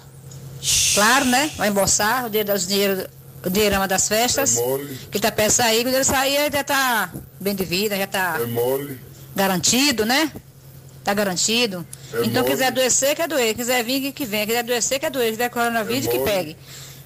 [0.93, 1.51] Claro, né?
[1.57, 3.07] Vai embolsar o dinheiro, os dinheiro,
[3.45, 4.57] o dinheirama das festas.
[4.57, 4.99] É mole.
[5.11, 7.09] Que tá de sair, quando ele sair, ele já tá
[7.39, 8.99] bem de vida, já tá É mole.
[9.35, 10.31] garantido, né?
[11.03, 11.85] Tá garantido.
[12.13, 12.51] É então, mole.
[12.53, 13.55] quiser adoecer, que adoecer.
[13.55, 14.45] Quiser vir, que venha.
[14.47, 15.31] Quiser adoecer, que adoecer.
[15.33, 16.57] Quiser coronavírus, É que pegue.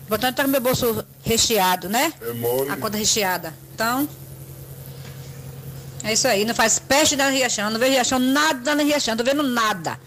[0.07, 2.13] Portanto, tá com meu bolso recheado, né?
[2.21, 2.69] É mole.
[2.71, 3.53] A conta recheada.
[3.75, 4.07] Então,
[6.03, 6.45] é isso aí.
[6.45, 7.69] Não faz peste na Riachão.
[7.69, 9.15] Não vejo Riachão nada na Riachão.
[9.15, 9.99] Não tô vendo nada.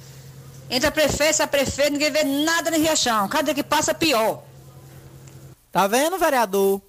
[0.72, 3.28] Entra prefeito, sai prefeito, ninguém vê nada na Riachão.
[3.28, 4.42] Cada que passa, pior.
[5.70, 6.80] Tá vendo, vereador?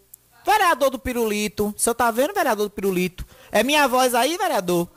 [0.46, 1.74] Vereador do Pirulito.
[1.76, 3.26] O senhor tá vendo, vereador do Pirulito?
[3.52, 4.88] É minha voz aí, vereador?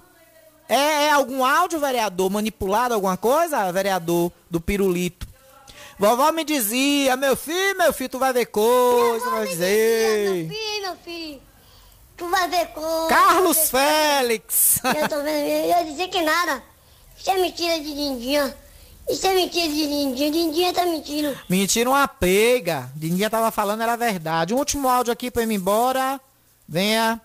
[0.69, 2.31] É, é algum áudio, vereador?
[2.31, 5.27] Manipulado, alguma coisa, vereador do Pirulito?
[5.99, 10.49] Vovó me dizia, meu filho, meu filho, tu vai ver coisa, vai dizer.
[10.49, 11.43] Filho, meu filho.
[12.17, 13.09] Tu vai ver coisa.
[13.09, 14.79] Carlos Félix.
[14.81, 15.01] coisa.
[15.01, 15.45] Eu tô vendo.
[15.45, 16.63] Eu ia dizer que nada.
[17.19, 18.66] Isso é mentira de Dindinha.
[19.09, 20.31] Isso é mentira de Dindinha.
[20.31, 21.37] Dindinha tá mentindo.
[21.49, 22.91] Mentira uma pega.
[22.97, 24.53] Dindinha tava falando, era verdade.
[24.53, 26.21] Um último áudio aqui pra eu ir embora.
[26.69, 27.21] Venha.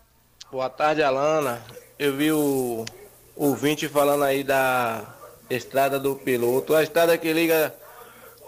[0.52, 1.62] Boa tarde, Alana.
[1.98, 2.86] Eu vi o
[3.36, 5.02] ouvinte falando aí da
[5.50, 6.76] estrada do piloto.
[6.76, 7.74] A estrada que liga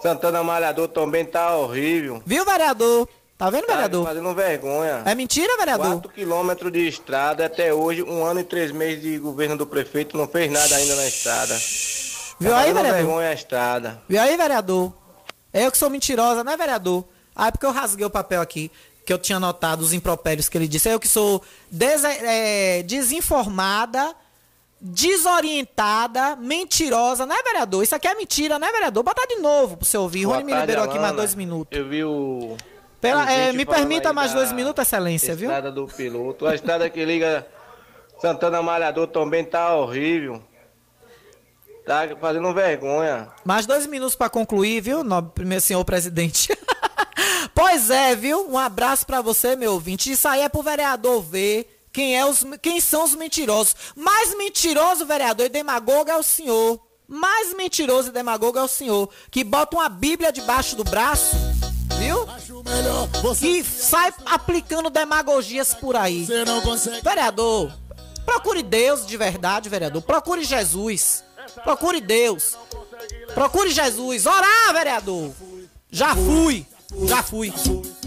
[0.00, 2.22] Santana Malhador também tá horrível.
[2.24, 3.08] Viu, vereador?
[3.36, 4.06] Tá vendo, Tá vereador?
[4.06, 5.02] fazendo vergonha.
[5.04, 5.86] É mentira, vereador?
[5.94, 10.16] 4 quilômetros de estrada até hoje, um ano e três meses de governo do prefeito,
[10.16, 11.58] não fez nada ainda na estrada.
[12.38, 12.96] Viu aí, vereador?
[12.98, 14.02] vergonha a estrada.
[14.08, 14.92] Viu aí, vereador?
[15.52, 17.04] Eu que sou mentirosa, né, vereador?
[17.34, 18.70] Ah, é porque eu rasguei o papel aqui,
[19.06, 20.88] que eu tinha anotado os impropérios que ele disse.
[20.88, 24.14] Eu que sou dese- é, desinformada,
[24.80, 27.82] desorientada, mentirosa, né, vereador?
[27.82, 29.02] Isso aqui é mentira, né, vereador?
[29.02, 30.24] Bota de novo pro você ouvir.
[30.24, 31.16] Boa Rony me liberou aqui mais Alana.
[31.18, 31.76] dois minutos.
[31.78, 32.56] Eu vi o.
[33.00, 35.48] Pela- é, me permita mais dois minutos, excelência, viu?
[35.50, 36.46] Estrada do piloto.
[36.46, 37.46] A estrada que liga
[38.20, 40.42] Santana Malhador também tá horrível.
[41.86, 43.28] Tá fazendo vergonha.
[43.44, 45.02] Mais dois minutos pra concluir, viu,
[45.34, 46.48] primeiro senhor presidente?
[47.54, 48.50] pois é, viu?
[48.50, 50.10] Um abraço pra você, meu ouvinte.
[50.10, 53.76] Isso aí é pro vereador ver quem, é os, quem são os mentirosos.
[53.94, 56.80] Mais mentiroso, vereador, e demagogo é o senhor.
[57.06, 59.10] Mais mentiroso e demagogo é o senhor.
[59.30, 61.36] Que bota uma bíblia debaixo do braço,
[61.98, 62.26] viu?
[63.38, 66.26] Que sai aplicando demagogias por aí.
[67.02, 67.70] Vereador,
[68.24, 70.00] procure Deus de verdade, vereador.
[70.00, 71.22] Procure Jesus.
[71.62, 72.56] Procure Deus.
[73.34, 74.26] Procure Jesus.
[74.26, 75.32] Orar, vereador.
[75.90, 76.66] Já fui.
[77.06, 77.52] Já fui.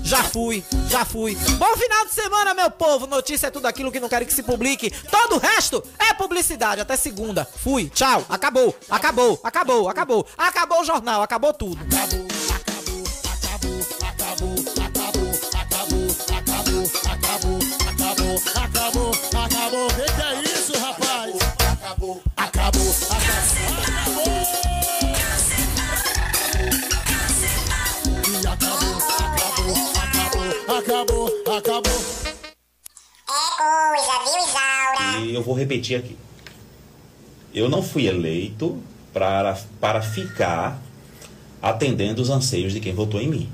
[0.03, 0.63] Já fui.
[0.89, 1.35] Já fui.
[1.35, 3.07] Bom final de semana, meu povo.
[3.07, 4.91] Notícia é tudo aquilo que não quero que se publique.
[5.11, 6.81] Todo o resto é publicidade.
[6.81, 7.45] Até segunda.
[7.45, 7.89] Fui.
[7.89, 8.25] Tchau.
[8.29, 8.75] Acabou.
[8.89, 9.39] Acabou.
[9.43, 9.89] Acabou.
[9.89, 10.27] Acabou.
[10.37, 11.21] Acabou o jornal.
[11.21, 11.77] Acabou tudo.
[17.89, 19.11] Acabou, acabou,
[19.43, 19.87] acabou.
[19.87, 20.46] O que, que é isso, rapaz?
[20.46, 20.46] Acabou,
[28.47, 29.77] acabou, acabou.
[30.77, 31.27] Acabou, acabou, acabou, acabou,
[31.57, 32.17] acabou.
[33.29, 35.25] É coisa, viu, Isaura?
[35.25, 36.17] E eu vou repetir aqui.
[37.53, 38.81] Eu não fui eleito
[39.13, 40.79] para, para ficar
[41.61, 43.49] atendendo os anseios de quem votou em mim.